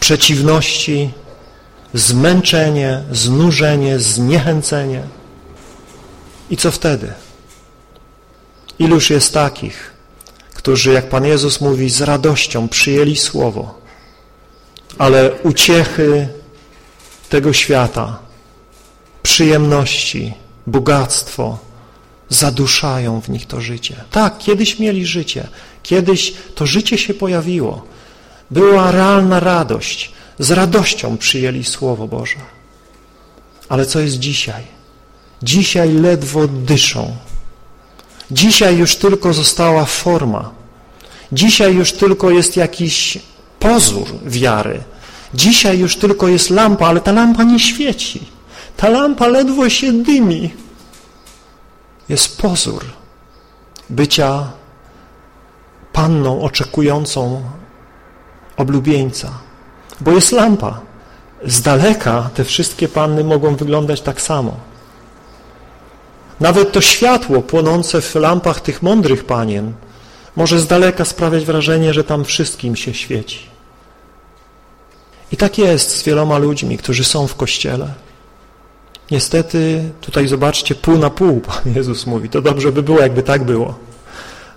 przeciwności, 0.00 1.10
zmęczenie, 1.94 3.02
znużenie, 3.12 3.98
zniechęcenie. 3.98 5.02
I 6.50 6.56
co 6.56 6.70
wtedy? 6.70 7.12
Iluż 8.78 9.10
jest 9.10 9.34
takich, 9.34 9.92
którzy, 10.54 10.92
jak 10.92 11.08
Pan 11.08 11.24
Jezus 11.24 11.60
mówi, 11.60 11.90
z 11.90 12.02
radością 12.02 12.68
przyjęli 12.68 13.16
Słowo, 13.16 13.74
ale 14.98 15.32
uciechy 15.42 16.28
tego 17.28 17.52
świata, 17.52 18.25
przyjemności, 19.26 20.32
bogactwo 20.66 21.58
zaduszają 22.28 23.20
w 23.20 23.28
nich 23.28 23.46
to 23.46 23.60
życie. 23.60 23.96
Tak, 24.10 24.38
kiedyś 24.38 24.78
mieli 24.78 25.06
życie, 25.06 25.48
kiedyś 25.82 26.34
to 26.54 26.66
życie 26.66 26.98
się 26.98 27.14
pojawiło. 27.14 27.84
Była 28.50 28.90
realna 28.90 29.40
radość, 29.40 30.12
z 30.38 30.50
radością 30.50 31.16
przyjęli 31.18 31.64
Słowo 31.64 32.08
Boże. 32.08 32.36
Ale 33.68 33.86
co 33.86 34.00
jest 34.00 34.18
dzisiaj? 34.18 34.62
Dzisiaj 35.42 35.92
ledwo 35.92 36.48
dyszą. 36.48 37.16
Dzisiaj 38.30 38.76
już 38.76 38.96
tylko 38.96 39.32
została 39.32 39.84
forma. 39.84 40.50
Dzisiaj 41.32 41.74
już 41.74 41.92
tylko 41.92 42.30
jest 42.30 42.56
jakiś 42.56 43.18
pozór 43.58 44.08
wiary. 44.26 44.80
Dzisiaj 45.34 45.78
już 45.78 45.96
tylko 45.96 46.28
jest 46.28 46.50
lampa, 46.50 46.86
ale 46.86 47.00
ta 47.00 47.12
lampa 47.12 47.44
nie 47.44 47.60
świeci. 47.60 48.35
Ta 48.76 48.88
lampa 48.88 49.26
ledwo 49.26 49.68
się 49.68 49.92
dymi. 49.92 50.54
Jest 52.08 52.42
pozór 52.42 52.84
bycia 53.90 54.52
panną 55.92 56.42
oczekującą 56.42 57.42
oblubieńca. 58.56 59.30
Bo 60.00 60.10
jest 60.10 60.32
lampa. 60.32 60.80
Z 61.44 61.62
daleka 61.62 62.30
te 62.34 62.44
wszystkie 62.44 62.88
panny 62.88 63.24
mogą 63.24 63.56
wyglądać 63.56 64.00
tak 64.00 64.20
samo. 64.20 64.56
Nawet 66.40 66.72
to 66.72 66.80
światło 66.80 67.42
płonące 67.42 68.00
w 68.00 68.14
lampach 68.14 68.60
tych 68.60 68.82
mądrych 68.82 69.24
panien 69.24 69.72
może 70.36 70.60
z 70.60 70.66
daleka 70.66 71.04
sprawiać 71.04 71.44
wrażenie, 71.44 71.94
że 71.94 72.04
tam 72.04 72.24
wszystkim 72.24 72.76
się 72.76 72.94
świeci. 72.94 73.38
I 75.32 75.36
tak 75.36 75.58
jest 75.58 75.96
z 75.96 76.02
wieloma 76.02 76.38
ludźmi, 76.38 76.78
którzy 76.78 77.04
są 77.04 77.26
w 77.26 77.34
Kościele. 77.34 77.94
Niestety, 79.10 79.90
tutaj 80.00 80.28
zobaczcie, 80.28 80.74
pół 80.74 80.98
na 80.98 81.10
pół, 81.10 81.40
Pan 81.40 81.74
Jezus 81.74 82.06
mówi. 82.06 82.28
To 82.28 82.42
dobrze 82.42 82.72
by 82.72 82.82
było, 82.82 83.00
jakby 83.00 83.22
tak 83.22 83.44
było. 83.44 83.74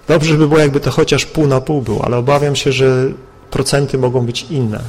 Dobrze 0.08 0.38
by 0.38 0.48
było, 0.48 0.60
jakby 0.60 0.80
to 0.80 0.92
chociaż 0.92 1.26
pół 1.26 1.48
na 1.48 1.62
pół 1.62 1.82
było, 1.82 2.06
ale 2.06 2.18
obawiam 2.18 2.56
się, 2.56 2.72
że 2.72 3.10
procenty 3.50 3.98
mogą 3.98 4.26
być 4.26 4.44
inne. 4.50 4.82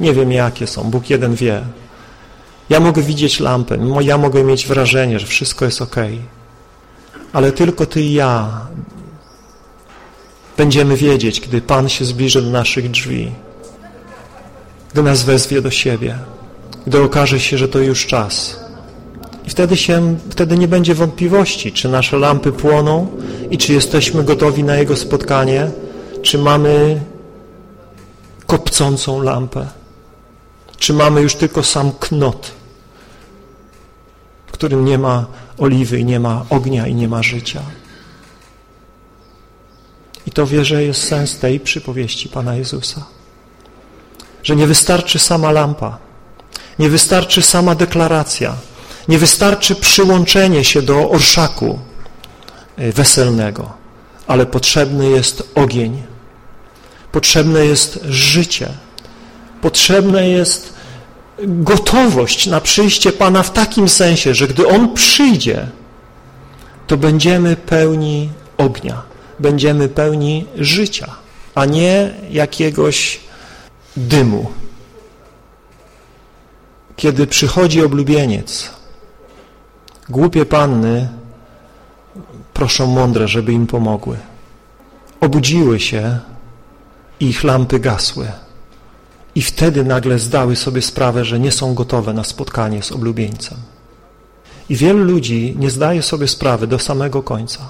Nie 0.00 0.12
wiem, 0.12 0.32
jakie 0.32 0.66
są, 0.66 0.90
Bóg 0.90 1.10
jeden 1.10 1.34
wie. 1.34 1.62
Ja 2.68 2.80
mogę 2.80 3.02
widzieć 3.02 3.40
lampę, 3.40 3.78
ja 4.00 4.18
mogę 4.18 4.44
mieć 4.44 4.66
wrażenie, 4.66 5.18
że 5.18 5.26
wszystko 5.26 5.64
jest 5.64 5.82
ok. 5.82 5.96
Ale 7.32 7.52
tylko 7.52 7.86
Ty 7.86 8.00
i 8.00 8.12
ja 8.12 8.66
będziemy 10.56 10.96
wiedzieć, 10.96 11.40
gdy 11.40 11.60
Pan 11.60 11.88
się 11.88 12.04
zbliży 12.04 12.42
do 12.42 12.50
naszych 12.50 12.90
drzwi, 12.90 13.32
gdy 14.92 15.02
nas 15.02 15.22
wezwie 15.22 15.62
do 15.62 15.70
siebie, 15.70 16.18
gdy 16.88 17.02
okaże 17.02 17.40
się, 17.40 17.58
że 17.58 17.68
to 17.68 17.78
już 17.78 18.06
czas. 18.06 18.60
I 19.46 19.50
wtedy, 19.50 19.76
się, 19.76 20.16
wtedy 20.30 20.58
nie 20.58 20.68
będzie 20.68 20.94
wątpliwości, 20.94 21.72
czy 21.72 21.88
nasze 21.88 22.16
lampy 22.16 22.52
płoną 22.52 23.06
i 23.50 23.58
czy 23.58 23.72
jesteśmy 23.72 24.24
gotowi 24.24 24.64
na 24.64 24.76
Jego 24.76 24.96
spotkanie, 24.96 25.70
czy 26.22 26.38
mamy 26.38 27.00
kopcącą 28.46 29.22
lampę, 29.22 29.66
czy 30.78 30.92
mamy 30.92 31.22
już 31.22 31.34
tylko 31.34 31.62
sam 31.62 31.92
knot, 32.00 32.50
w 34.46 34.52
którym 34.52 34.84
nie 34.84 34.98
ma 34.98 35.26
oliwy 35.58 35.98
i 35.98 36.04
nie 36.04 36.20
ma 36.20 36.44
ognia 36.50 36.86
i 36.86 36.94
nie 36.94 37.08
ma 37.08 37.22
życia. 37.22 37.62
I 40.26 40.30
to 40.30 40.46
wierzę 40.46 40.84
jest 40.84 41.02
sens 41.02 41.38
tej 41.38 41.60
przypowieści 41.60 42.28
Pana 42.28 42.56
Jezusa. 42.56 43.04
Że 44.42 44.56
nie 44.56 44.66
wystarczy 44.66 45.18
sama 45.18 45.52
lampa, 45.52 46.07
nie 46.78 46.88
wystarczy 46.88 47.42
sama 47.42 47.74
deklaracja, 47.74 48.54
nie 49.08 49.18
wystarczy 49.18 49.74
przyłączenie 49.74 50.64
się 50.64 50.82
do 50.82 51.10
orszaku 51.10 51.78
y, 52.78 52.92
weselnego, 52.92 53.72
ale 54.26 54.46
potrzebny 54.46 55.10
jest 55.10 55.42
ogień, 55.54 56.02
potrzebne 57.12 57.66
jest 57.66 58.00
życie, 58.08 58.68
potrzebne 59.60 60.28
jest 60.28 60.78
gotowość 61.42 62.46
na 62.46 62.60
przyjście 62.60 63.12
Pana 63.12 63.42
w 63.42 63.52
takim 63.52 63.88
sensie, 63.88 64.34
że 64.34 64.48
gdy 64.48 64.68
On 64.68 64.94
przyjdzie, 64.94 65.66
to 66.86 66.96
będziemy 66.96 67.56
pełni 67.56 68.30
ognia, 68.56 69.02
będziemy 69.38 69.88
pełni 69.88 70.46
życia, 70.56 71.14
a 71.54 71.64
nie 71.64 72.14
jakiegoś 72.30 73.20
dymu. 73.96 74.50
Kiedy 76.98 77.26
przychodzi 77.26 77.82
oblubieniec, 77.82 78.70
głupie 80.08 80.46
panny 80.46 81.08
proszą 82.54 82.86
mądre, 82.86 83.28
żeby 83.28 83.52
im 83.52 83.66
pomogły. 83.66 84.16
Obudziły 85.20 85.80
się 85.80 86.18
i 87.20 87.28
ich 87.28 87.44
lampy 87.44 87.80
gasły. 87.80 88.26
I 89.34 89.42
wtedy 89.42 89.84
nagle 89.84 90.18
zdały 90.18 90.56
sobie 90.56 90.82
sprawę, 90.82 91.24
że 91.24 91.40
nie 91.40 91.52
są 91.52 91.74
gotowe 91.74 92.12
na 92.12 92.24
spotkanie 92.24 92.82
z 92.82 92.92
oblubieńcem. 92.92 93.58
I 94.68 94.76
wielu 94.76 95.04
ludzi 95.04 95.54
nie 95.58 95.70
zdaje 95.70 96.02
sobie 96.02 96.28
sprawy 96.28 96.66
do 96.66 96.78
samego 96.78 97.22
końca. 97.22 97.60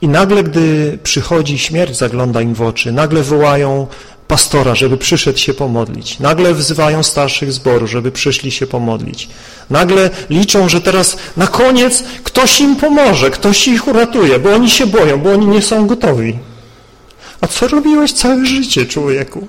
I 0.00 0.08
nagle, 0.08 0.44
gdy 0.44 0.98
przychodzi 1.02 1.58
śmierć, 1.58 1.98
zagląda 1.98 2.40
im 2.40 2.54
w 2.54 2.62
oczy, 2.62 2.92
nagle 2.92 3.22
wołają 3.22 3.86
pastora, 4.28 4.74
żeby 4.74 4.96
przyszedł 4.96 5.38
się 5.38 5.54
pomodlić. 5.54 6.20
Nagle 6.20 6.54
wzywają 6.54 7.02
starszych 7.02 7.52
zboru, 7.52 7.86
żeby 7.86 8.12
przyszli 8.12 8.50
się 8.50 8.66
pomodlić. 8.66 9.28
Nagle 9.70 10.10
liczą, 10.30 10.68
że 10.68 10.80
teraz 10.80 11.16
na 11.36 11.46
koniec 11.46 12.04
ktoś 12.24 12.60
im 12.60 12.76
pomoże, 12.76 13.30
ktoś 13.30 13.68
ich 13.68 13.88
uratuje, 13.88 14.38
bo 14.38 14.54
oni 14.54 14.70
się 14.70 14.86
boją, 14.86 15.20
bo 15.20 15.32
oni 15.32 15.46
nie 15.46 15.62
są 15.62 15.86
gotowi. 15.86 16.38
A 17.40 17.46
co 17.46 17.68
robiłeś 17.68 18.12
całe 18.12 18.46
życie, 18.46 18.86
człowieku? 18.86 19.48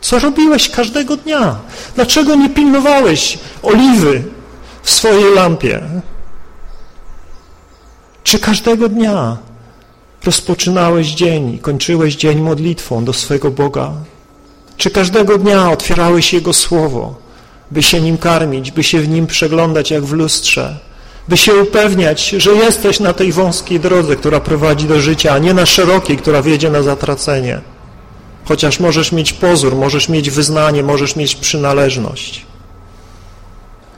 Co 0.00 0.18
robiłeś 0.18 0.70
każdego 0.70 1.16
dnia? 1.16 1.56
Dlaczego 1.94 2.34
nie 2.34 2.48
pilnowałeś 2.48 3.38
oliwy 3.62 4.22
w 4.82 4.90
swojej 4.90 5.34
lampie? 5.34 5.80
Czy 8.24 8.38
każdego 8.38 8.88
dnia 8.88 9.36
rozpoczynałeś 10.24 11.08
dzień 11.08 11.58
kończyłeś 11.58 12.16
dzień 12.16 12.40
modlitwą 12.40 13.04
do 13.04 13.12
swojego 13.12 13.50
Boga? 13.50 13.92
Czy 14.76 14.90
każdego 14.90 15.38
dnia 15.38 15.70
otwierałeś 15.70 16.32
Jego 16.32 16.52
Słowo, 16.52 17.14
by 17.70 17.82
się 17.82 18.00
nim 18.00 18.18
karmić, 18.18 18.70
by 18.70 18.82
się 18.82 19.00
w 19.00 19.08
nim 19.08 19.26
przeglądać 19.26 19.90
jak 19.90 20.04
w 20.04 20.12
lustrze, 20.12 20.78
by 21.28 21.36
się 21.36 21.54
upewniać, 21.54 22.28
że 22.28 22.50
jesteś 22.50 23.00
na 23.00 23.12
tej 23.12 23.32
wąskiej 23.32 23.80
drodze, 23.80 24.16
która 24.16 24.40
prowadzi 24.40 24.86
do 24.86 25.00
życia, 25.00 25.32
a 25.32 25.38
nie 25.38 25.54
na 25.54 25.66
szerokiej, 25.66 26.16
która 26.16 26.42
wiedzie 26.42 26.70
na 26.70 26.82
zatracenie? 26.82 27.60
Chociaż 28.44 28.80
możesz 28.80 29.12
mieć 29.12 29.32
pozór, 29.32 29.76
możesz 29.76 30.08
mieć 30.08 30.30
wyznanie, 30.30 30.82
możesz 30.82 31.16
mieć 31.16 31.34
przynależność. 31.34 32.46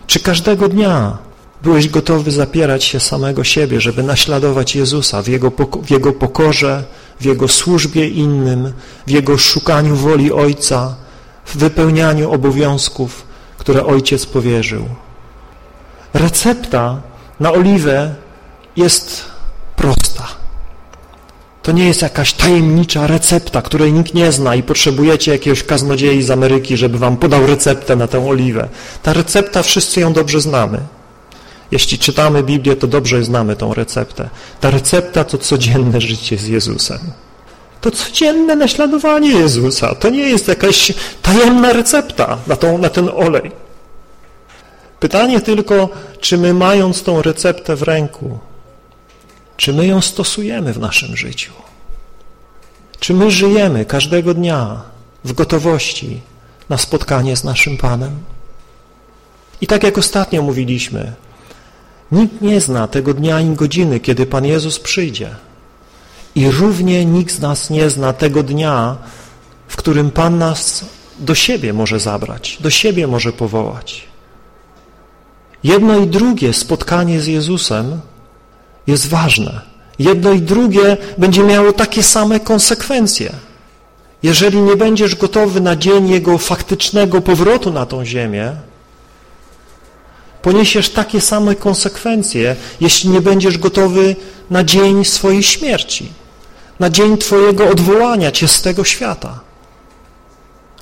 Czy 0.07 0.21
każdego 0.21 0.69
dnia 0.69 1.19
byłeś 1.63 1.89
gotowy 1.89 2.31
zapierać 2.31 2.85
się 2.85 3.01
samego 3.01 3.45
siebie, 3.45 3.81
żeby 3.81 4.03
naśladować 4.03 4.77
Jezusa 4.77 5.23
w 5.23 5.29
Jego, 5.29 5.53
w 5.83 5.91
Jego 5.91 6.13
pokorze, 6.13 6.85
w 7.21 7.25
Jego 7.25 7.49
służbie 7.49 8.09
innym, 8.09 8.73
w 9.07 9.11
Jego 9.11 9.39
szukaniu 9.39 9.97
woli 9.97 10.33
Ojca, 10.33 10.95
w 11.45 11.57
wypełnianiu 11.57 12.33
obowiązków, 12.33 13.27
które 13.59 13.87
Ojciec 13.87 14.27
powierzył. 14.27 14.89
Recepta 16.15 17.01
na 17.41 17.53
oliwę 17.53 18.15
jest 18.77 19.25
prosta. 19.77 20.29
To 21.63 21.73
nie 21.73 21.87
jest 21.87 22.03
jakaś 22.03 22.33
tajemnicza 22.33 23.07
recepta, 23.07 23.63
której 23.63 23.93
nikt 23.93 24.15
nie 24.15 24.33
zna 24.33 24.55
i 24.55 24.63
potrzebujecie 24.63 25.33
jakiegoś 25.33 25.63
kaznodziei 25.65 26.23
z 26.23 26.31
Ameryki, 26.31 26.77
żeby 26.77 26.99
wam 26.99 27.17
podał 27.17 27.47
receptę 27.47 27.97
na 27.97 28.07
tę 28.07 28.29
oliwę. 28.29 28.69
Ta 29.03 29.13
recepta, 29.13 29.63
wszyscy 29.63 30.01
ją 30.01 30.13
dobrze 30.13 30.41
znamy. 30.41 30.81
Jeśli 31.73 31.99
czytamy 31.99 32.43
Biblię, 32.43 32.77
to 32.77 32.87
dobrze 32.87 33.25
znamy 33.25 33.57
tą 33.57 33.75
receptę. 33.75 34.31
Ta 34.61 34.71
recepta 34.71 35.25
to 35.25 35.39
codzienne 35.39 36.01
życie 36.01 36.39
z 36.39 36.47
Jezusem. 36.49 36.99
To 37.81 37.91
codzienne 37.91 38.57
naśladowanie 38.57 39.31
Jezusa. 39.31 39.95
To 39.95 40.11
nie 40.11 40.29
jest 40.29 40.49
jakaś 40.49 40.93
tajemna 41.23 41.73
recepta 41.73 42.39
na, 42.47 42.57
tą, 42.57 42.79
na 42.79 42.89
ten 42.89 43.11
olej. 43.17 43.53
Pytanie 45.01 45.41
tylko, 45.41 45.89
czy 46.21 46.39
my 46.39 46.55
mając 46.55 47.03
tą 47.03 47.23
receptę 47.23 47.77
w 47.77 47.83
ręku, 47.83 48.39
Czy 49.57 49.73
my 49.73 49.87
ją 49.87 50.01
stosujemy 50.01 50.73
w 50.73 50.79
naszym 50.79 51.17
życiu? 51.17 51.53
Czy 53.01 53.15
my 53.15 53.31
żyjemy 53.31 53.85
każdego 53.85 54.35
dnia 54.35 54.83
w 55.25 55.33
gotowości 55.33 56.21
na 56.69 56.79
spotkanie 56.79 57.37
z 57.37 57.45
naszym 57.45 57.77
Panem? 57.77 58.19
I 59.61 59.67
tak 59.67 59.83
jak 59.83 59.99
ostatnio 59.99 60.43
mówiliśmy, 60.43 61.13
nikt 62.13 62.41
nie 62.43 62.61
zna 62.61 62.89
tego 62.89 63.15
dnia 63.15 63.37
ani 63.37 63.57
godziny, 63.57 64.01
kiedy 64.01 64.27
Pan 64.27 64.45
Jezus 64.45 64.79
przyjdzie. 64.79 65.31
I 66.35 66.51
równie 66.51 67.05
nikt 67.05 67.35
z 67.35 67.41
nas 67.41 67.71
nie 67.71 67.91
zna 67.91 68.13
tego 68.13 68.43
dnia, 68.43 68.97
w 69.69 69.77
którym 69.77 70.11
Pan 70.11 70.39
nas 70.39 70.85
do 71.19 71.35
siebie 71.35 71.73
może 71.73 72.01
zabrać, 72.01 72.59
do 72.61 72.71
siebie 72.71 73.07
może 73.07 73.33
powołać. 73.33 74.09
Jedno 75.65 75.99
i 75.99 76.07
drugie 76.07 76.53
spotkanie 76.53 77.21
z 77.21 77.27
Jezusem 77.27 78.01
jest 78.87 79.09
ważne. 79.09 79.61
Jedno 79.99 80.33
i 80.33 80.41
drugie 80.41 80.97
będzie 81.19 81.43
miało 81.43 81.73
takie 81.73 82.03
same 82.03 82.41
konsekwencje. 82.41 83.33
Jeżeli 84.23 84.59
nie 84.59 84.77
będziesz 84.77 85.17
gotowy 85.17 85.61
na 85.61 85.77
dzień 85.77 86.09
Jego 86.09 86.39
faktycznego 86.39 87.21
powrotu 87.21 87.73
na 87.73 87.87
tą 87.87 88.05
ziemię, 88.05 88.53
poniesiesz 90.43 90.91
takie 90.91 91.21
same 91.21 91.55
konsekwencje, 91.55 92.57
jeśli 92.81 93.11
nie 93.11 93.21
będziesz 93.21 93.59
gotowy 93.59 94.17
na 94.51 94.65
dzień 94.65 95.05
swojej 95.05 95.43
śmierci, 95.43 96.09
na 96.81 96.91
dzień 96.91 97.19
Twojego 97.19 97.69
odwołania 97.69 98.31
Cię 98.31 98.49
z 98.49 98.63
tego 98.63 98.85
świata. 98.85 99.41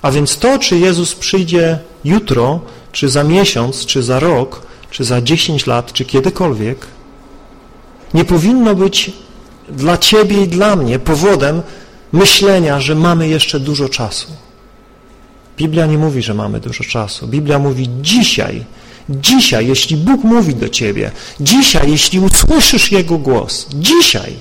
A 0.02 0.11
więc 0.11 0.36
to, 0.36 0.58
czy 0.58 0.78
Jezus 0.78 1.14
przyjdzie 1.14 1.78
jutro, 2.04 2.61
czy 2.92 3.08
za 3.08 3.24
miesiąc, 3.24 3.86
czy 3.86 4.02
za 4.02 4.20
rok, 4.20 4.62
czy 4.90 5.04
za 5.04 5.22
dziesięć 5.22 5.66
lat, 5.66 5.92
czy 5.92 6.04
kiedykolwiek, 6.04 6.86
nie 8.14 8.24
powinno 8.24 8.74
być 8.74 9.12
dla 9.68 9.98
Ciebie 9.98 10.42
i 10.42 10.48
dla 10.48 10.76
mnie 10.76 10.98
powodem 10.98 11.62
myślenia, 12.12 12.80
że 12.80 12.94
mamy 12.94 13.28
jeszcze 13.28 13.61
dużo 13.61 13.88
czasu. 13.88 14.26
Biblia 15.56 15.86
nie 15.86 15.98
mówi, 15.98 16.22
że 16.22 16.34
mamy 16.34 16.61
dużo 16.61 16.84
czasu. 16.84 17.26
Biblia 17.26 17.58
mówi 17.58 17.88
dzisiaj, 18.02 18.64
dzisiaj, 19.09 19.66
jeśli 19.66 19.96
Bóg 19.96 20.24
mówi 20.24 20.55
do 20.55 20.68
Ciebie, 20.68 21.11
dzisiaj, 21.40 21.90
jeśli 21.90 22.20
usłyszysz 22.20 22.92
Jego 22.92 23.18
głos, 23.18 23.66
dzisiaj, 23.74 24.32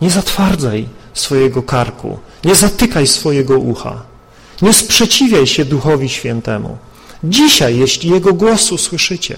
nie 0.00 0.10
zatwardzaj 0.10 0.88
swojego 1.14 1.62
karku, 1.62 2.18
nie 2.44 2.54
zatykaj 2.54 3.06
swojego 3.06 3.58
ucha, 3.58 4.02
nie 4.62 4.72
sprzeciwiaj 4.72 5.46
się 5.46 5.64
Duchowi 5.64 6.08
Świętemu. 6.08 6.78
Dzisiaj, 7.24 7.78
jeśli 7.78 8.10
Jego 8.10 8.34
głos 8.34 8.72
usłyszycie, 8.72 9.36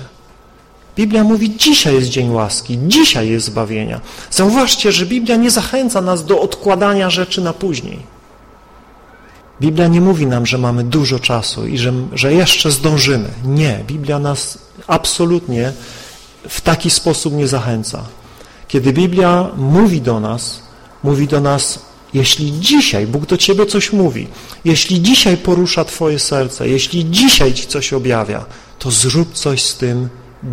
Biblia 0.97 1.25
mówi, 1.25 1.57
dzisiaj 1.57 1.95
jest 1.95 2.09
dzień 2.09 2.31
łaski, 2.31 2.79
dzisiaj 2.87 3.29
jest 3.29 3.47
zbawienia. 3.47 4.01
Zauważcie, 4.31 4.93
że 4.93 5.07
Biblia 5.07 5.37
nie 5.37 5.51
zachęca 5.51 6.01
nas 6.01 6.25
do 6.25 6.41
odkładania 6.41 7.11
rzeczy 7.11 7.41
na 7.41 7.53
później. 7.53 8.20
Biblia 9.61 9.89
nie 9.89 10.01
mówi 10.01 10.27
nam, 10.27 10.47
że 10.47 10.59
mamy 10.59 10.85
dużo 10.85 11.19
czasu 11.19 11.67
i 11.67 11.79
że, 11.79 11.93
że 12.13 12.35
jeszcze 12.35 12.71
zdążymy. 12.71 13.29
Nie, 13.45 13.85
Biblia 13.87 14.19
nas 14.19 14.59
absolutnie 14.87 15.73
w 16.49 16.61
taki 16.61 16.91
sposób 16.91 17.35
nie 17.35 17.49
zachęca. 17.49 18.05
Kiedy 18.69 18.93
Biblia 18.93 19.49
mówi 19.57 20.01
do 20.01 20.21
nas, 20.21 20.63
mówi 21.03 21.29
do 21.29 21.41
nas, 21.41 21.79
jeśli 22.15 22.61
dzisiaj 22.61 23.07
Bóg 23.07 23.27
do 23.27 23.37
Ciebie 23.37 23.67
coś 23.67 23.93
mówi, 23.93 24.29
jeśli 24.65 25.03
dzisiaj 25.03 25.37
porusza 25.37 25.85
Twoje 25.85 26.19
serce, 26.19 26.69
jeśli 26.69 27.11
dzisiaj 27.11 27.55
Ci 27.55 27.67
coś 27.67 27.93
objawia, 27.93 28.45
to 28.79 28.91
zrób 28.91 29.35
coś 29.35 29.63
z 29.63 29.77
tym 29.77 30.09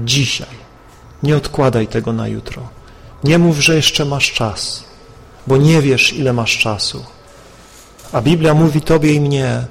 dzisiaj. 0.06 0.68
Nie 1.24 1.38
odkładaj 1.38 1.88
tego 1.88 2.14
na 2.14 2.28
jutro. 2.28 2.70
Nie 3.24 3.38
mów, 3.38 3.60
że 3.60 3.76
jeszcze 3.76 4.06
masz 4.06 4.32
czas, 4.32 4.84
bo 5.48 5.58
nie 5.58 5.82
wiesz, 5.82 6.14
ile 6.14 6.34
masz 6.34 6.58
czasu. 6.58 7.04
A 8.12 8.22
Biblia 8.22 8.54
mówi 8.54 8.82
Tobie 8.82 9.14
i 9.14 9.22
mnie, 9.22 9.66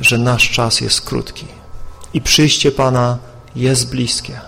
że 0.00 0.18
nasz 0.18 0.50
czas 0.50 0.80
jest 0.80 1.00
krótki 1.00 1.46
i 2.14 2.20
przyjście 2.20 2.72
Pana 2.72 3.18
jest 3.56 3.90
bliskie. 3.90 4.40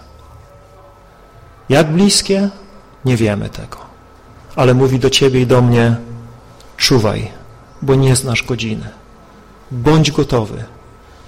Jak 1.69 1.93
bliskie? 1.93 2.49
Nie 3.05 3.17
wiemy 3.17 3.49
tego. 3.49 3.79
Ale 4.57 4.75
mówi 4.75 4.99
do 4.99 5.11
Ciebie 5.11 5.41
i 5.41 5.47
do 5.47 5.63
mnie, 5.63 5.97
czuwaj, 6.77 7.31
bo 7.83 7.95
nie 7.95 8.17
znasz 8.17 8.43
godziny. 8.43 8.89
Bądź 9.71 10.11
gotowy, 10.11 10.65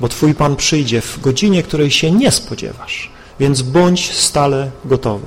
bo 0.01 0.09
Twój 0.09 0.35
Pan 0.35 0.57
przyjdzie 0.57 1.01
w 1.01 1.21
godzinie, 1.21 1.62
której 1.62 1.91
się 1.91 2.11
nie 2.11 2.31
spodziewasz. 2.31 3.11
Więc 3.41 3.62
bądź 3.62 4.12
stale 4.12 4.71
gotowy. 4.85 5.27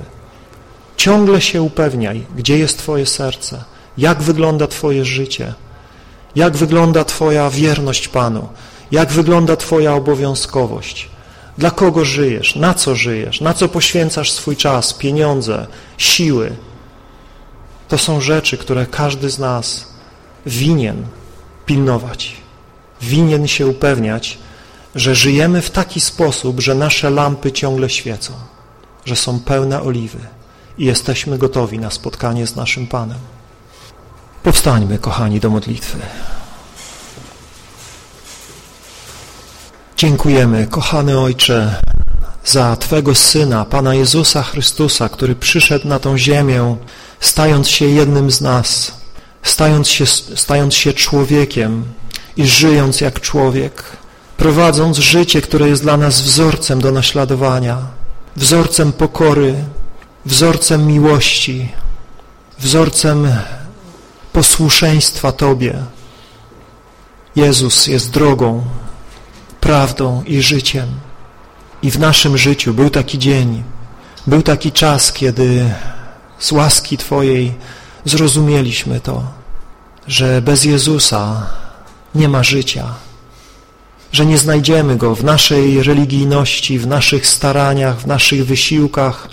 Ciągle 0.96 1.40
się 1.40 1.62
upewniaj, 1.62 2.26
gdzie 2.36 2.58
jest 2.58 2.78
Twoje 2.78 3.06
serce, 3.06 3.64
jak 3.98 4.22
wygląda 4.22 4.66
Twoje 4.66 5.04
życie, 5.04 5.54
jak 6.36 6.56
wygląda 6.56 7.04
Twoja 7.04 7.50
wierność 7.50 8.08
Panu, 8.08 8.48
jak 8.90 9.12
wygląda 9.12 9.56
Twoja 9.56 9.94
obowiązkowość, 9.94 11.08
dla 11.58 11.70
kogo 11.70 12.04
żyjesz, 12.04 12.56
na 12.56 12.74
co 12.74 12.94
żyjesz, 12.94 13.40
na 13.40 13.54
co 13.54 13.68
poświęcasz 13.68 14.32
swój 14.32 14.56
czas, 14.56 14.94
pieniądze, 14.94 15.66
siły. 15.98 16.52
To 17.88 17.98
są 17.98 18.20
rzeczy, 18.20 18.58
które 18.58 18.86
każdy 18.86 19.30
z 19.30 19.38
nas 19.38 19.86
winien 20.46 21.06
pilnować, 21.66 22.36
winien 23.02 23.48
się 23.48 23.66
upewniać, 23.66 24.38
że 24.94 25.14
żyjemy 25.14 25.62
w 25.62 25.70
taki 25.70 26.00
sposób, 26.00 26.60
że 26.60 26.74
nasze 26.74 27.10
lampy 27.10 27.52
ciągle 27.52 27.90
świecą, 27.90 28.32
że 29.04 29.16
są 29.16 29.40
pełne 29.40 29.82
oliwy 29.82 30.18
i 30.78 30.84
jesteśmy 30.84 31.38
gotowi 31.38 31.78
na 31.78 31.90
spotkanie 31.90 32.46
z 32.46 32.56
naszym 32.56 32.86
Panem. 32.86 33.18
Powstańmy, 34.42 34.98
kochani, 34.98 35.40
do 35.40 35.50
modlitwy. 35.50 35.98
Dziękujemy, 39.96 40.66
kochany 40.66 41.18
Ojcze, 41.18 41.74
za 42.44 42.76
Twego 42.76 43.14
Syna, 43.14 43.64
Pana 43.64 43.94
Jezusa 43.94 44.42
Chrystusa, 44.42 45.08
który 45.08 45.34
przyszedł 45.34 45.88
na 45.88 45.98
tą 45.98 46.18
ziemię, 46.18 46.76
stając 47.20 47.68
się 47.68 47.84
jednym 47.84 48.30
z 48.30 48.40
nas, 48.40 48.92
stając 49.42 49.88
się, 49.88 50.06
stając 50.36 50.74
się 50.74 50.92
człowiekiem 50.92 51.84
i 52.36 52.46
żyjąc 52.46 53.00
jak 53.00 53.20
człowiek, 53.20 53.82
prowadząc 54.36 54.98
życie, 54.98 55.42
które 55.42 55.68
jest 55.68 55.82
dla 55.82 55.96
nas 55.96 56.20
wzorcem 56.20 56.80
do 56.80 56.92
naśladowania, 56.92 57.78
wzorcem 58.36 58.92
pokory, 58.92 59.54
wzorcem 60.26 60.86
miłości, 60.86 61.68
wzorcem 62.58 63.28
posłuszeństwa 64.38 65.32
Tobie. 65.32 65.74
Jezus 67.36 67.86
jest 67.86 68.10
drogą, 68.10 68.64
prawdą 69.60 70.22
i 70.26 70.42
życiem. 70.42 70.88
I 71.82 71.90
w 71.90 71.98
naszym 71.98 72.38
życiu 72.38 72.74
był 72.74 72.90
taki 72.90 73.18
dzień, 73.18 73.62
był 74.26 74.42
taki 74.42 74.72
czas, 74.72 75.12
kiedy 75.12 75.70
z 76.38 76.52
łaski 76.52 76.98
Twojej 76.98 77.54
zrozumieliśmy 78.04 79.00
to, 79.00 79.22
że 80.06 80.42
bez 80.42 80.64
Jezusa 80.64 81.46
nie 82.14 82.28
ma 82.28 82.42
życia, 82.42 82.94
że 84.12 84.26
nie 84.26 84.38
znajdziemy 84.38 84.96
Go 84.96 85.14
w 85.14 85.24
naszej 85.24 85.82
religijności, 85.82 86.78
w 86.78 86.86
naszych 86.86 87.26
staraniach, 87.26 88.00
w 88.00 88.06
naszych 88.06 88.46
wysiłkach. 88.46 89.28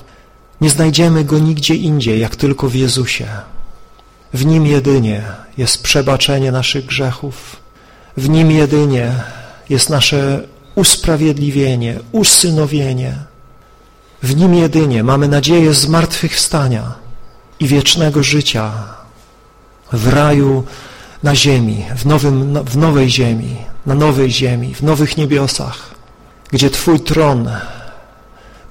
Nie 0.62 0.70
znajdziemy 0.70 1.24
Go 1.24 1.40
nigdzie 1.40 1.76
indziej, 1.76 2.20
jak 2.20 2.36
tylko 2.36 2.70
w 2.70 2.76
Jezusie. 2.76 3.28
W 4.36 4.46
Nim 4.46 4.68
jedynie 4.68 5.22
jest 5.58 5.84
przebaczenie 5.84 6.52
naszych 6.52 6.86
grzechów. 6.86 7.56
W 8.18 8.30
Nim 8.30 8.52
jedynie 8.52 9.12
jest 9.70 9.90
nasze 9.90 10.48
usprawiedliwienie, 10.76 12.00
usynowienie. 12.12 13.16
W 14.24 14.36
Nim 14.36 14.56
jedynie 14.56 15.04
mamy 15.04 15.28
nadzieję 15.28 15.74
zmartwychwstania 15.74 16.94
i 17.60 17.68
wiecznego 17.68 18.24
życia 18.24 18.72
w 19.94 20.08
raju 20.08 20.64
na 21.24 21.36
ziemi, 21.36 21.86
w, 21.96 22.06
nowym, 22.06 22.64
w 22.64 22.78
nowej 22.78 23.10
ziemi, 23.10 23.58
na 23.86 23.96
nowej 23.96 24.32
ziemi, 24.32 24.76
w 24.76 24.84
nowych 24.84 25.18
niebiosach, 25.18 25.96
gdzie 26.52 26.70
Twój 26.70 27.00
tron 27.00 27.50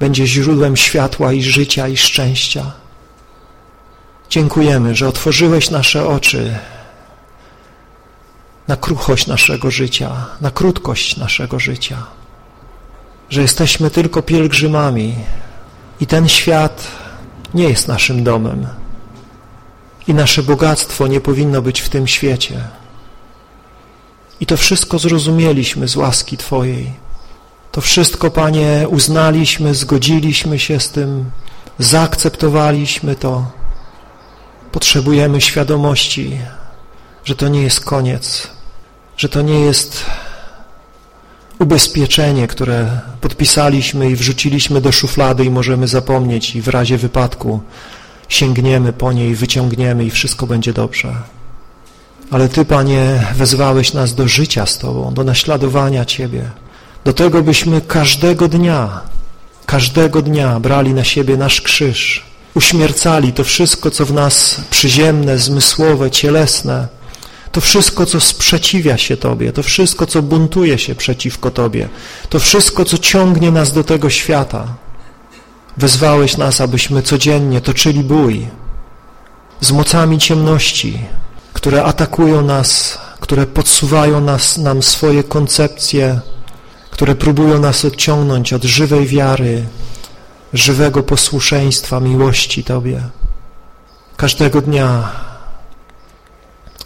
będzie 0.01 0.27
źródłem 0.27 0.77
światła 0.77 1.33
i 1.33 1.43
życia 1.43 1.89
i 1.89 1.97
szczęścia. 1.97 2.84
Dziękujemy, 4.31 4.95
że 4.95 5.09
otworzyłeś 5.09 5.71
nasze 5.71 6.07
oczy 6.07 6.59
na 8.69 8.77
kruchość 8.77 9.27
naszego 9.27 9.71
życia, 9.71 10.27
na 10.41 10.51
krótkość 10.51 11.17
naszego 11.17 11.59
życia, 11.59 12.07
że 13.31 13.43
jesteśmy 13.43 13.91
tylko 13.91 14.23
pielgrzymami 14.23 15.15
i 16.01 16.07
ten 16.07 16.29
świat 16.29 16.87
nie 17.55 17.65
jest 17.65 17.89
naszym 17.89 18.25
domem 18.25 18.67
i 20.07 20.15
nasze 20.15 20.43
bogactwo 20.43 21.07
nie 21.07 21.21
powinno 21.21 21.63
być 21.63 21.81
w 21.81 21.89
tym 21.89 22.07
świecie. 22.07 22.61
I 24.41 24.47
to 24.47 24.57
wszystko 24.57 24.99
zrozumieliśmy 24.99 25.89
z 25.89 25.97
łaski 25.97 26.37
Twojej. 26.37 26.93
To 27.73 27.81
wszystko, 27.81 28.31
Panie, 28.31 28.87
uznaliśmy, 28.89 29.75
zgodziliśmy 29.75 30.59
się 30.59 30.81
z 30.81 30.91
tym, 30.91 31.31
zaakceptowaliśmy 31.79 33.17
to 33.17 33.47
Potrzebujemy 34.75 35.41
świadomości, 35.41 36.39
że 37.25 37.35
to 37.35 37.49
nie 37.49 37.63
jest 37.63 37.81
koniec, 37.81 38.51
że 39.17 39.29
to 39.29 39.43
nie 39.43 39.61
jest 39.61 40.07
ubezpieczenie, 41.59 42.47
które 42.47 43.01
podpisaliśmy 43.21 44.11
i 44.11 44.17
wrzuciliśmy 44.17 44.81
do 44.81 44.93
szuflady 44.93 45.45
i 45.45 45.51
możemy 45.51 45.89
zapomnieć 45.89 46.57
i 46.57 46.63
w 46.63 46.69
razie 46.69 46.99
wypadku 46.99 47.61
sięgniemy 48.29 48.93
po 48.93 49.13
niej, 49.13 49.35
wyciągniemy 49.35 50.05
i 50.05 50.11
wszystko 50.11 50.47
będzie 50.47 50.73
dobrze. 50.73 51.15
Ale 52.31 52.49
Ty, 52.49 52.65
Panie, 52.65 53.27
wezwałeś 53.35 53.93
nas 53.93 54.15
do 54.15 54.29
życia 54.29 54.67
z 54.67 54.79
Tobą, 54.79 55.15
do 55.15 55.25
naśladowania 55.25 56.05
Ciebie, 56.05 56.51
do 57.05 57.13
tego, 57.13 57.43
byśmy 57.43 57.81
każdego 57.81 58.49
dnia, 58.49 59.01
każdego 59.67 60.23
dnia 60.23 60.61
brali 60.61 60.95
na 60.95 61.05
siebie 61.05 61.37
nasz 61.37 61.61
krzyż, 61.61 62.34
uśmiercali 62.55 63.33
to 63.33 63.45
wszystko, 63.45 63.91
co 63.91 64.07
w 64.07 64.13
nas 64.13 64.61
przyziemne, 64.71 65.39
zmysłowe, 65.39 66.11
cielesne, 66.11 66.89
to 67.53 67.61
wszystko, 67.61 68.07
co 68.07 68.21
sprzeciwia 68.21 68.99
się 68.99 69.17
Tobie, 69.17 69.53
to 69.53 69.63
wszystko, 69.63 70.07
co 70.07 70.23
buntuje 70.23 70.79
się 70.79 70.95
przeciwko 70.95 71.51
Tobie, 71.51 71.89
to 72.29 72.39
wszystko, 72.39 72.85
co 72.85 72.99
ciągnie 72.99 73.51
nas 73.51 73.73
do 73.73 73.85
tego 73.85 74.11
świata. 74.11 74.67
Wezwałeś 75.77 76.37
nas, 76.37 76.61
abyśmy 76.61 77.03
codziennie 77.03 77.61
toczyli 77.61 78.01
bój 78.01 78.47
z 79.61 79.73
mocami 79.73 80.19
ciemności, 80.19 80.99
które 81.53 81.85
atakują 81.85 82.43
nas, 82.43 82.99
które 83.21 83.47
podsuwają 83.47 84.21
nas, 84.21 84.59
nam 84.59 84.83
swoje 84.83 85.25
koncepcje, 85.25 86.21
które 86.91 87.15
próbują 87.15 87.59
nas 87.61 87.85
odciągnąć 87.85 88.53
od 88.53 88.65
żywej 88.65 89.07
wiary, 89.07 89.65
żywego 90.55 91.03
posłuszeństwa, 91.03 92.01
miłości 92.01 92.65
Tobie. 92.65 93.03
Każdego 94.17 94.61
dnia 94.61 95.13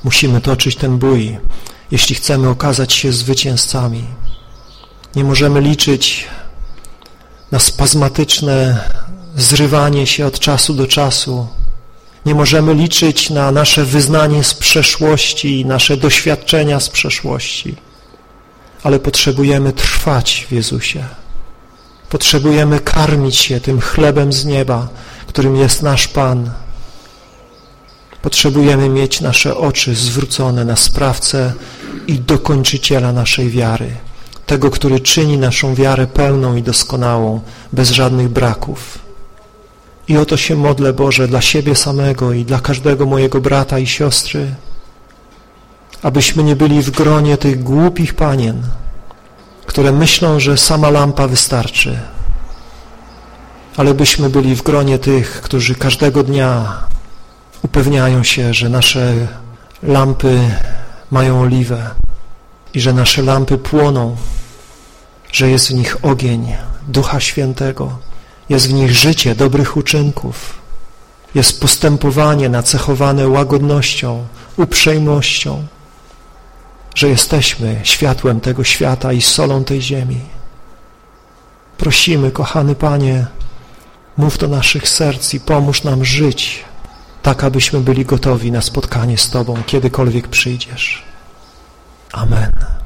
musimy 0.04 0.40
toczyć 0.40 0.76
ten 0.76 0.98
bój, 0.98 1.38
jeśli 1.90 2.14
chcemy 2.14 2.48
okazać 2.48 2.92
się 2.92 3.12
zwycięzcami. 3.12 4.04
Nie 5.16 5.24
możemy 5.24 5.60
liczyć 5.60 6.28
na 7.52 7.58
spazmatyczne 7.58 8.84
zrywanie 9.36 10.06
się 10.06 10.26
od 10.26 10.38
czasu 10.38 10.74
do 10.74 10.86
czasu. 10.86 11.48
Nie 12.26 12.34
możemy 12.34 12.74
liczyć 12.74 13.30
na 13.30 13.50
nasze 13.50 13.84
wyznanie 13.84 14.44
z 14.44 14.54
przeszłości 14.54 15.60
i 15.60 15.66
nasze 15.66 15.96
doświadczenia 15.96 16.80
z 16.80 16.88
przeszłości, 16.88 17.76
ale 18.82 18.98
potrzebujemy 18.98 19.72
trwać 19.72 20.46
w 20.48 20.52
Jezusie. 20.52 21.04
Potrzebujemy 22.08 22.80
karmić 22.80 23.36
się 23.36 23.60
tym 23.60 23.80
chlebem 23.80 24.32
z 24.32 24.44
nieba, 24.44 24.88
którym 25.26 25.56
jest 25.56 25.82
nasz 25.82 26.08
Pan. 26.08 26.50
Potrzebujemy 28.22 28.88
mieć 28.88 29.20
nasze 29.20 29.56
oczy 29.56 29.94
zwrócone 29.94 30.64
na 30.64 30.76
sprawcę 30.76 31.52
i 32.06 32.18
dokończyciela 32.18 33.12
naszej 33.12 33.50
wiary, 33.50 33.90
tego, 34.46 34.70
który 34.70 35.00
czyni 35.00 35.38
naszą 35.38 35.74
wiarę 35.74 36.06
pełną 36.06 36.56
i 36.56 36.62
doskonałą, 36.62 37.40
bez 37.72 37.90
żadnych 37.90 38.28
braków. 38.28 38.98
I 40.08 40.16
o 40.16 40.26
to 40.26 40.36
się 40.36 40.56
modlę, 40.56 40.92
Boże, 40.92 41.28
dla 41.28 41.40
siebie 41.40 41.76
samego 41.76 42.32
i 42.32 42.44
dla 42.44 42.60
każdego 42.60 43.06
mojego 43.06 43.40
brata 43.40 43.78
i 43.78 43.86
siostry, 43.86 44.54
abyśmy 46.02 46.42
nie 46.44 46.56
byli 46.56 46.82
w 46.82 46.90
gronie 46.90 47.36
tych 47.36 47.62
głupich 47.62 48.14
panien, 48.14 48.62
które 49.68 49.92
myślą, 49.92 50.40
że 50.40 50.56
sama 50.56 50.90
lampa 50.90 51.28
wystarczy, 51.28 51.98
ale 53.76 53.94
byśmy 53.94 54.30
byli 54.30 54.56
w 54.56 54.62
gronie 54.62 54.98
tych, 54.98 55.40
którzy 55.40 55.74
każdego 55.74 56.22
dnia 56.22 56.78
upewniają 57.62 58.24
się, 58.24 58.54
że 58.54 58.68
nasze 58.68 59.14
lampy 59.82 60.50
mają 61.10 61.40
oliwę 61.40 61.90
i 62.74 62.80
że 62.80 62.92
nasze 62.92 63.22
lampy 63.22 63.58
płoną, 63.58 64.16
że 65.32 65.50
jest 65.50 65.68
w 65.68 65.74
nich 65.74 66.04
ogień 66.04 66.56
Ducha 66.88 67.20
Świętego, 67.20 67.98
jest 68.48 68.68
w 68.68 68.72
nich 68.72 68.94
życie 68.94 69.34
dobrych 69.34 69.76
uczynków, 69.76 70.58
jest 71.34 71.60
postępowanie 71.60 72.48
nacechowane 72.48 73.28
łagodnością, 73.28 74.26
uprzejmością, 74.56 75.66
że 76.94 77.08
jesteśmy 77.08 77.80
światłem 77.82 78.40
tego 78.40 78.64
świata 78.64 79.12
i 79.12 79.22
solą 79.22 79.64
tej 79.64 79.82
ziemi. 79.82 80.20
Prosimy, 81.78 82.30
kochany 82.30 82.74
Panie, 82.74 83.26
mów 84.16 84.38
do 84.38 84.48
naszych 84.48 84.88
serc 84.88 85.34
i 85.34 85.40
pomóż 85.40 85.84
nam 85.84 86.04
żyć 86.04 86.64
tak, 87.22 87.44
abyśmy 87.44 87.80
byli 87.80 88.04
gotowi 88.04 88.52
na 88.52 88.62
spotkanie 88.62 89.18
z 89.18 89.30
Tobą, 89.30 89.62
kiedykolwiek 89.66 90.28
przyjdziesz. 90.28 91.04
Amen. 92.12 92.77